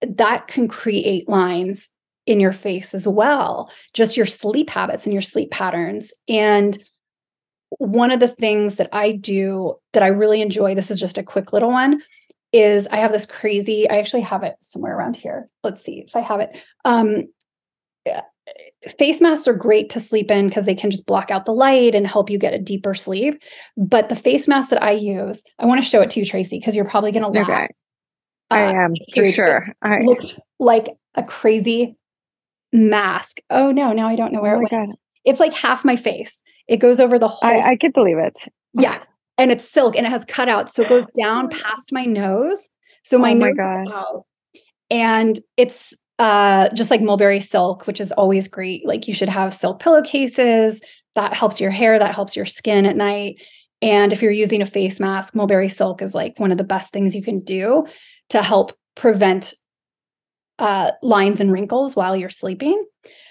[0.00, 1.90] that can create lines
[2.26, 6.12] in your face as well, just your sleep habits and your sleep patterns.
[6.28, 6.78] And
[7.78, 11.22] one of the things that I do that I really enjoy, this is just a
[11.22, 12.00] quick little one,
[12.52, 15.48] is I have this crazy, I actually have it somewhere around here.
[15.62, 16.58] Let's see if I have it.
[16.84, 17.24] Um,
[18.96, 21.94] face masks are great to sleep in because they can just block out the light
[21.94, 23.42] and help you get a deeper sleep.
[23.76, 26.58] But the face mask that I use, I want to show it to you, Tracy,
[26.58, 27.48] because you're probably going to laugh.
[27.48, 27.68] Okay.
[28.50, 29.68] I uh, am for sure.
[29.82, 31.96] I looks like a crazy
[32.72, 33.38] mask.
[33.48, 34.88] Oh no, now I don't know where oh it went.
[34.88, 34.96] God.
[35.24, 36.40] It's like half my face.
[36.66, 37.48] It goes over the whole.
[37.48, 38.36] I, I could believe it.
[38.74, 38.98] Yeah,
[39.38, 42.68] and it's silk and it has cutouts, so it goes down past my nose.
[43.04, 43.92] So my oh my nose God.
[43.92, 44.26] out,
[44.90, 48.86] and it's uh, just like mulberry silk, which is always great.
[48.86, 50.82] Like you should have silk pillowcases.
[51.14, 53.36] That helps your hair, that helps your skin at night.
[53.80, 56.92] And if you're using a face mask, mulberry silk is like one of the best
[56.92, 57.86] things you can do
[58.28, 59.54] to help prevent
[60.58, 62.84] uh, lines and wrinkles while you're sleeping.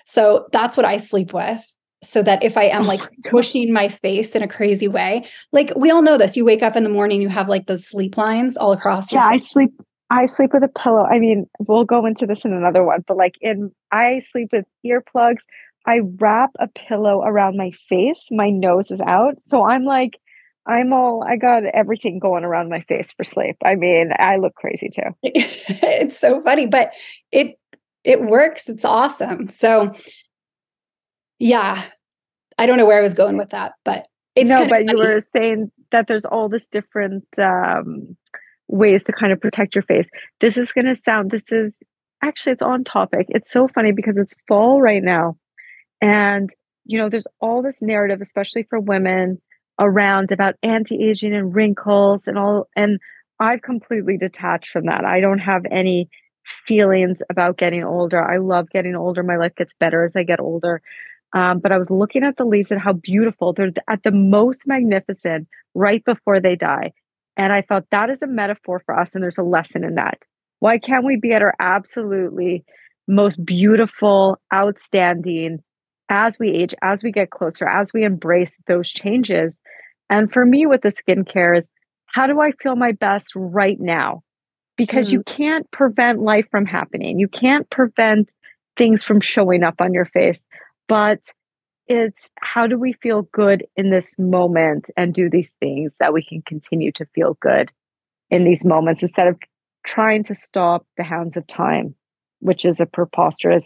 [0.08, 1.62] So that's what I sleep with.
[2.04, 5.72] So that if I am oh like pushing my face in a crazy way, like
[5.76, 8.18] we all know this, you wake up in the morning, you have like those sleep
[8.18, 9.12] lines all across.
[9.12, 9.44] yeah, face.
[9.44, 9.72] I sleep
[10.10, 11.04] I sleep with a pillow.
[11.04, 14.66] I mean, we'll go into this in another one, but like in I sleep with
[14.86, 15.42] earplugs.
[15.86, 18.22] I wrap a pillow around my face.
[18.32, 19.36] My nose is out.
[19.44, 20.20] So I'm like,
[20.66, 23.56] I'm all I got everything going around my face for sleep.
[23.64, 25.16] I mean, I look crazy too.
[25.24, 26.92] it's so funny, but
[27.32, 27.58] it
[28.04, 28.68] it works.
[28.70, 29.48] It's awesome.
[29.50, 29.94] So
[31.40, 31.86] yeah.
[32.58, 34.86] I don't know where I was going with that, but it's No, but funny.
[34.92, 38.18] you were saying that there's all this different um
[38.70, 40.08] ways to kind of protect your face.
[40.40, 41.78] This is going to sound, this is
[42.24, 43.26] actually, it's on topic.
[43.30, 45.36] It's so funny because it's fall right now.
[46.02, 46.50] And,
[46.86, 49.42] you know, there's all this narrative, especially for women
[49.80, 52.68] around about anti-aging and wrinkles and all.
[52.76, 53.00] And
[53.40, 55.04] I've completely detached from that.
[55.04, 56.10] I don't have any
[56.66, 58.22] feelings about getting older.
[58.22, 59.24] I love getting older.
[59.24, 60.82] My life gets better as I get older.
[61.34, 64.68] Um, but I was looking at the leaves and how beautiful they're at the most
[64.68, 66.92] magnificent right before they die.
[67.40, 70.18] And I thought that is a metaphor for us, and there's a lesson in that.
[70.60, 72.66] Why can't we be at our absolutely
[73.08, 75.60] most beautiful, outstanding
[76.10, 79.58] as we age, as we get closer, as we embrace those changes?
[80.10, 81.70] And for me, with the skincare, is
[82.08, 84.22] how do I feel my best right now?
[84.76, 85.14] Because mm.
[85.14, 88.34] you can't prevent life from happening, you can't prevent
[88.78, 90.44] things from showing up on your face.
[90.90, 91.22] But
[91.90, 96.24] it's how do we feel good in this moment and do these things that we
[96.24, 97.72] can continue to feel good
[98.30, 99.38] in these moments instead of
[99.86, 101.96] trying to stop the hounds of time,
[102.40, 103.66] which is a preposterous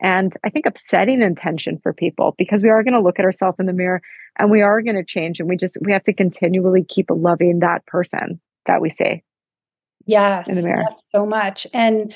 [0.00, 3.56] and I think upsetting intention for people because we are going to look at ourselves
[3.60, 4.02] in the mirror
[4.38, 7.60] and we are going to change and we just we have to continually keep loving
[7.60, 9.22] that person that we see.
[10.06, 10.86] Yes, in the mirror.
[10.88, 11.66] Yes, so much.
[11.72, 12.14] And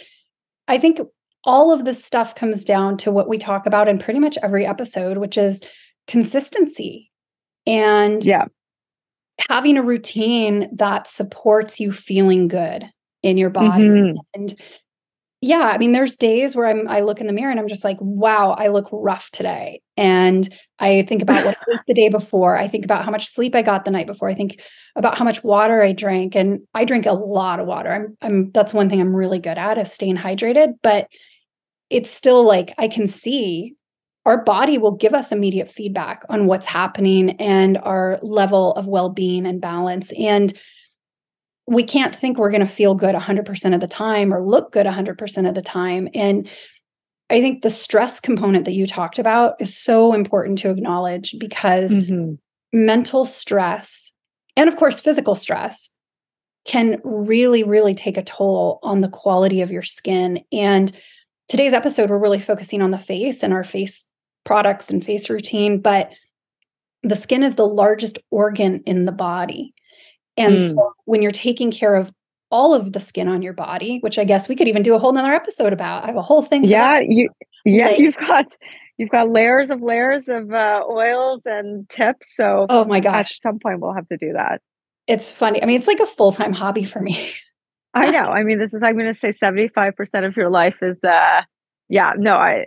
[0.67, 1.01] I think
[1.45, 4.67] all of this stuff comes down to what we talk about in pretty much every
[4.67, 5.61] episode, which is
[6.07, 7.11] consistency
[7.67, 8.45] and yeah.
[9.49, 12.85] having a routine that supports you feeling good
[13.23, 13.85] in your body.
[13.85, 14.19] Mm-hmm.
[14.35, 14.55] And
[15.41, 17.85] yeah, I mean, there's days where I'm I look in the mirror and I'm just
[17.85, 19.83] like, wow, I look rough today.
[19.95, 22.57] And I think about what I ate the day before.
[22.57, 24.31] I think about how much sleep I got the night before.
[24.31, 24.59] I think
[24.97, 26.35] about how much water I drank.
[26.35, 27.93] And I drink a lot of water.
[27.93, 30.75] I'm I'm that's one thing I'm really good at is staying hydrated.
[30.83, 31.09] But
[31.95, 33.77] it's still like I can see
[34.27, 39.47] our body will give us immediate feedback on what's happening and our level of well-being
[39.47, 40.11] and balance.
[40.19, 40.53] And
[41.67, 44.87] we can't think we're going to feel good 100% of the time or look good
[44.87, 46.09] 100% of the time.
[46.15, 46.49] And
[47.31, 51.91] i think the stress component that you talked about is so important to acknowledge because
[51.91, 52.35] mm-hmm.
[52.75, 54.13] mental stress
[54.57, 55.89] and of course physical stress
[56.67, 60.45] can really really take a toll on the quality of your skin.
[60.53, 60.93] And
[61.49, 64.05] today's episode, we're really focusing on the face and our face
[64.45, 66.11] products and face routine, but
[67.03, 69.75] the skin is the largest organ in the body.
[70.37, 70.71] And mm.
[70.71, 72.13] so when you're taking care of
[72.51, 74.99] all of the skin on your body, which I guess we could even do a
[74.99, 76.05] whole nother episode about.
[76.05, 76.65] I have a whole thing.
[76.65, 77.29] Yeah, you
[77.65, 78.47] yeah, like, you've got
[78.97, 82.29] you've got layers of layers of uh, oils and tips.
[82.37, 84.61] So oh my gosh, at some point we'll have to do that.
[85.07, 85.63] It's funny.
[85.63, 87.33] I mean, it's like a full time hobby for me.
[87.95, 88.27] I know.
[88.31, 91.43] I mean, this is I'm going to say 75% of your life is uh
[91.89, 92.67] yeah, no, I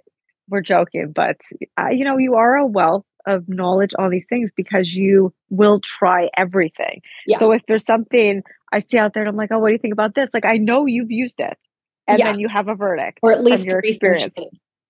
[0.50, 1.38] we're joking, but
[1.78, 5.82] uh, you know, you are a wealth of knowledge on these things because you will
[5.82, 7.02] try everything.
[7.26, 7.38] Yeah.
[7.38, 9.80] So if there's something I see out there and I'm like, "Oh, what do you
[9.80, 11.58] think about this?" Like I know you've used it.
[12.08, 12.32] And yeah.
[12.32, 14.36] then you have a verdict or at least your experience.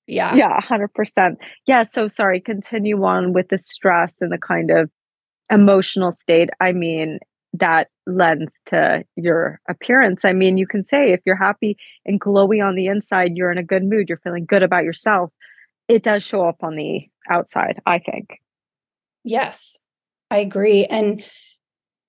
[0.06, 0.36] Yeah.
[0.36, 1.36] Yeah, 100%.
[1.66, 4.90] Yeah, so sorry, continue on with the stress and the kind of
[5.52, 6.50] emotional state.
[6.62, 7.20] I mean,
[7.54, 10.26] that lends to your appearance.
[10.26, 13.58] I mean, you can say if you're happy and glowy on the inside, you're in
[13.58, 15.32] a good mood, you're feeling good about yourself.
[15.88, 18.40] It does show up on the outside, I think.
[19.24, 19.78] Yes,
[20.32, 20.86] I agree.
[20.86, 21.24] And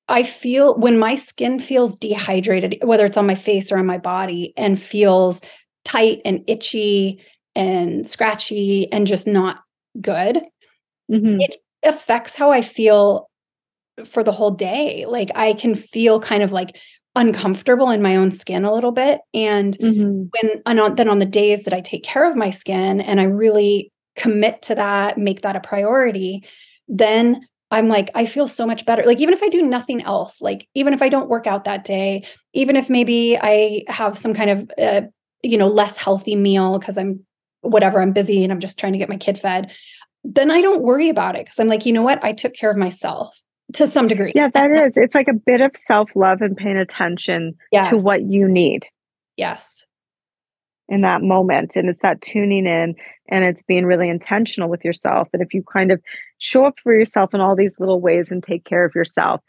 [0.09, 3.99] I feel when my skin feels dehydrated, whether it's on my face or on my
[3.99, 5.41] body, and feels
[5.84, 7.22] tight and itchy
[7.55, 9.59] and scratchy and just not
[10.01, 10.41] good,
[11.11, 11.41] Mhm.
[11.43, 13.28] it affects how I feel
[14.05, 15.05] for the whole day.
[15.07, 16.77] Like I can feel kind of like
[17.17, 19.21] uncomfortable in my own skin a little bit.
[19.35, 20.31] And Mhm.
[20.31, 23.21] when and on, then on the days that I take care of my skin and
[23.21, 26.45] I really commit to that, make that a priority,
[26.87, 29.03] then I'm like, I feel so much better.
[29.05, 31.85] Like, even if I do nothing else, like, even if I don't work out that
[31.85, 32.25] day,
[32.55, 35.03] even if maybe I have some kind of, uh,
[35.43, 37.21] you know, less healthy meal because I'm
[37.61, 39.71] whatever, I'm busy and I'm just trying to get my kid fed,
[40.25, 42.23] then I don't worry about it because I'm like, you know what?
[42.25, 43.41] I took care of myself
[43.75, 44.33] to some degree.
[44.35, 44.97] Yeah, that is.
[44.97, 47.91] It's like a bit of self-love and paying attention yes.
[47.91, 48.87] to what you need
[49.37, 49.87] Yes.
[50.89, 51.77] in that moment.
[51.77, 52.95] And it's that tuning in
[53.29, 55.29] and it's being really intentional with yourself.
[55.33, 56.01] And if you kind of
[56.39, 59.43] show up for yourself in all these little ways and take care of yourself,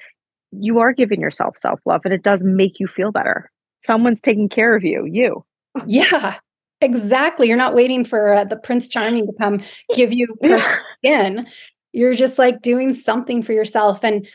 [0.52, 3.50] you are giving yourself self-love and it does make you feel better.
[3.80, 5.46] Someone's taking care of you, you.
[5.88, 6.36] Yeah.
[6.82, 7.48] Exactly.
[7.48, 9.62] You're not waiting for uh, the Prince Charming to come
[9.94, 10.28] give you
[10.98, 11.46] skin.
[11.92, 14.04] You're just like doing something for yourself.
[14.04, 14.28] And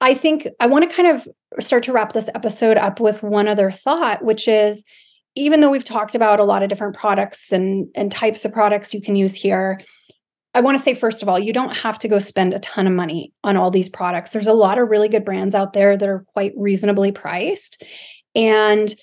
[0.00, 1.26] I think I want to kind of
[1.60, 4.84] start to wrap this episode up with one other thought, which is
[5.36, 8.94] even though we've talked about a lot of different products and, and types of products
[8.94, 9.80] you can use here,
[10.54, 12.86] I want to say, first of all, you don't have to go spend a ton
[12.86, 14.32] of money on all these products.
[14.32, 17.82] There's a lot of really good brands out there that are quite reasonably priced.
[18.36, 18.94] And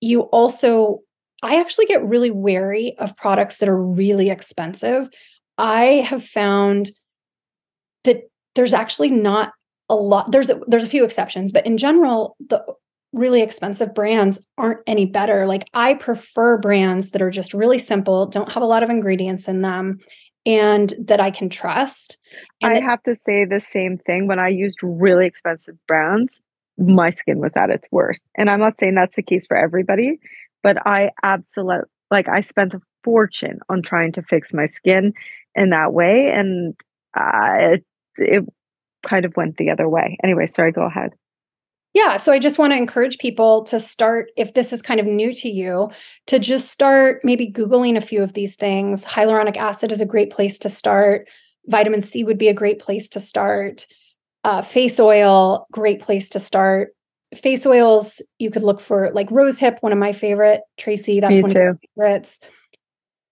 [0.00, 1.00] you also,
[1.42, 5.08] I actually get really wary of products that are really expensive.
[5.58, 6.90] I have found
[8.04, 8.22] that
[8.54, 9.52] there's actually not
[9.90, 12.62] a lot there's a, there's a few exceptions but in general the
[13.14, 18.26] really expensive brands aren't any better like i prefer brands that are just really simple
[18.26, 19.98] don't have a lot of ingredients in them
[20.44, 22.18] and that i can trust
[22.62, 24.26] and I that- have to say the same thing.
[24.26, 26.42] When I used really expensive brands,
[26.76, 28.26] my skin was at its worst.
[28.36, 30.18] And I'm not saying that's the case for everybody,
[30.62, 35.12] but I absolutely like I spent a fortune on trying to fix my skin
[35.58, 36.30] in that way.
[36.30, 36.74] And
[37.14, 37.84] uh, it,
[38.16, 38.44] it
[39.06, 40.16] kind of went the other way.
[40.22, 41.10] Anyway, sorry, go ahead.
[41.94, 45.06] yeah so i just want to encourage people to start if this is kind of
[45.06, 45.90] new to you
[46.26, 50.30] to just start maybe googling a few of these things hyaluronic acid is a great
[50.30, 51.26] place to start
[51.66, 53.86] vitamin c would be a great place to start
[54.44, 56.94] uh, face oil great place to start
[57.34, 61.34] face oils you could look for like rose hip one of my favorite tracy that's
[61.34, 62.38] Me one of my favorites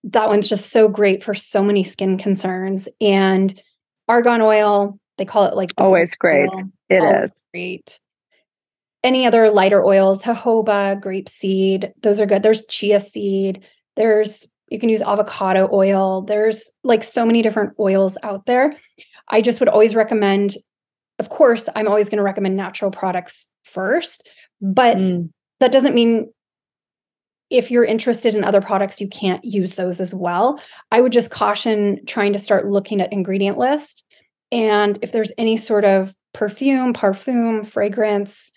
[0.07, 3.61] that one's just so great for so many skin concerns and
[4.09, 6.49] argan oil they call it like Always great.
[6.51, 7.43] oil It always is.
[7.53, 8.01] great.
[9.03, 12.43] Any other lighter oils, jojoba, grapeseed, those are good.
[12.43, 13.65] There's chia seed.
[13.97, 16.23] There's you can use avocado oil.
[16.23, 18.75] There's like so many different oils out there.
[19.29, 20.57] I just would always recommend
[21.19, 24.29] of course, I'm always going to recommend natural products first,
[24.61, 25.31] but Mm.
[25.61, 26.31] that doesn't mean
[27.51, 30.61] if you're interested in other products you can't use those as well.
[30.91, 34.05] I would just caution trying to start looking at ingredient list
[34.53, 38.51] and if there's any sort of perfume, parfum, fragrance,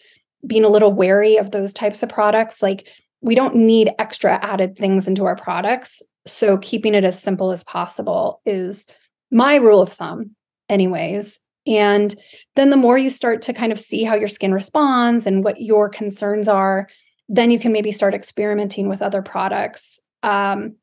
[0.46, 2.62] being a little wary of those types of products.
[2.62, 2.88] Like
[3.22, 6.02] we don't need extra added things into our products.
[6.26, 8.86] So keeping it as simple as possible is
[9.32, 10.36] my rule of thumb,
[10.68, 11.40] anyways.
[11.68, 12.16] And
[12.56, 15.62] then the more you start to kind of see how your skin responds and what
[15.62, 16.88] your concerns are,
[17.30, 20.00] then you can maybe start experimenting with other products.
[20.24, 20.76] Um,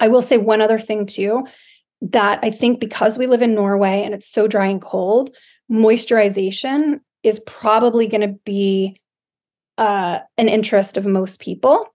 [0.00, 1.46] I will say one other thing too
[2.02, 5.34] that I think because we live in Norway and it's so dry and cold,
[5.70, 9.00] moisturization is probably going to be
[9.78, 11.86] uh, an interest of most people.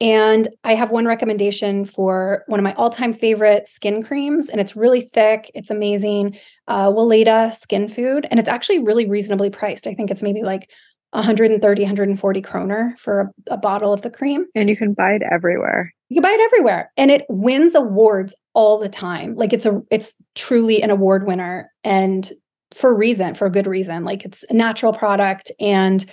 [0.00, 4.60] And I have one recommendation for one of my all time favorite skin creams, and
[4.60, 5.50] it's really thick.
[5.54, 6.38] It's amazing.
[6.68, 9.88] Uh, Weleda Skin Food, and it's actually really reasonably priced.
[9.88, 10.70] I think it's maybe like
[11.10, 14.46] 130, 140 kroner for a, a bottle of the cream.
[14.54, 15.94] And you can buy it everywhere.
[16.08, 19.34] You can buy it everywhere, and it wins awards all the time.
[19.34, 22.30] Like it's a, it's truly an award winner, and
[22.74, 24.04] for a reason, for a good reason.
[24.04, 26.04] Like it's a natural product, and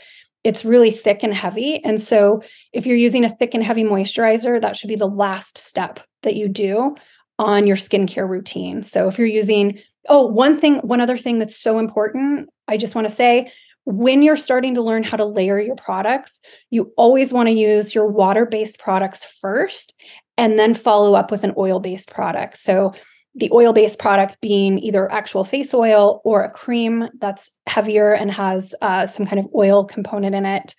[0.44, 1.84] it's really thick and heavy.
[1.84, 5.58] And so, if you're using a thick and heavy moisturizer, that should be the last
[5.58, 6.96] step that you do
[7.40, 8.84] on your skincare routine.
[8.84, 12.96] So, if you're using, oh, one thing, one other thing that's so important, I just
[12.96, 13.52] want to say
[13.86, 16.40] when you're starting to learn how to layer your products,
[16.72, 19.94] you always want to use your water based products first
[20.38, 22.58] and then follow up with an oil based product.
[22.58, 22.94] So,
[23.38, 28.32] the oil based product being either actual face oil or a cream that's heavier and
[28.32, 30.76] has uh, some kind of oil component in it.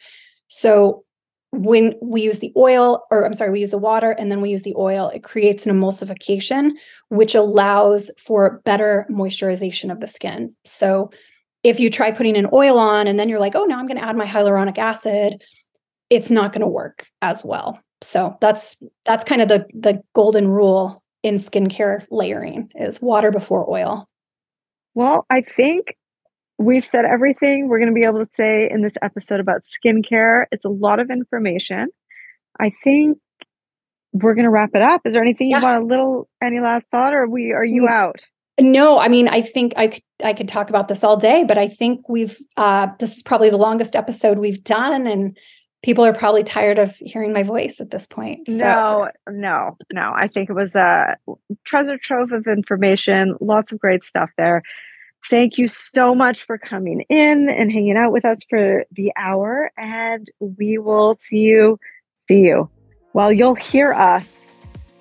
[0.48, 1.04] So,
[1.52, 4.50] when we use the oil, or I'm sorry, we use the water and then we
[4.50, 6.72] use the oil, it creates an emulsification,
[7.09, 10.54] which allows for better moisturization of the skin.
[10.64, 11.11] So,
[11.66, 13.98] if you try putting an oil on and then you're like, oh, now I'm going
[13.98, 15.42] to add my hyaluronic acid,
[16.10, 17.80] it's not going to work as well.
[18.02, 23.68] so that's that's kind of the the golden rule in skincare layering is water before
[23.68, 24.08] oil.
[24.94, 25.96] Well, I think
[26.58, 30.44] we've said everything we're going to be able to say in this episode about skincare.
[30.52, 31.88] It's a lot of information.
[32.60, 33.18] I think
[34.12, 35.02] we're going to wrap it up.
[35.04, 35.58] Is there anything yeah.
[35.58, 37.90] you want a little any last thought or we are you mm.
[37.90, 38.24] out?
[38.59, 41.59] No, I mean, I think I could I could talk about this all day, but
[41.59, 45.36] I think we've uh this is probably the longest episode we've done and
[45.82, 48.40] people are probably tired of hearing my voice at this point.
[48.46, 48.54] So.
[48.54, 50.12] No, no, no.
[50.16, 51.16] I think it was a
[51.64, 54.62] treasure trove of information, lots of great stuff there.
[55.28, 59.70] Thank you so much for coming in and hanging out with us for the hour.
[59.76, 61.78] And we will see you,
[62.14, 62.70] see you.
[63.12, 64.34] Well, you'll hear us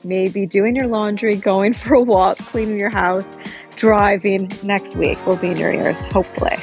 [0.05, 3.25] maybe doing your laundry, going for a walk, cleaning your house,
[3.75, 5.17] driving next week.
[5.25, 6.57] We'll be in your ears, hopefully.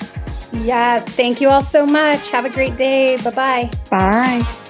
[0.65, 1.05] Yes.
[1.05, 2.29] Thank you all so much.
[2.31, 3.17] Have a great day.
[3.17, 3.71] Bye-bye.
[3.91, 4.63] Bye.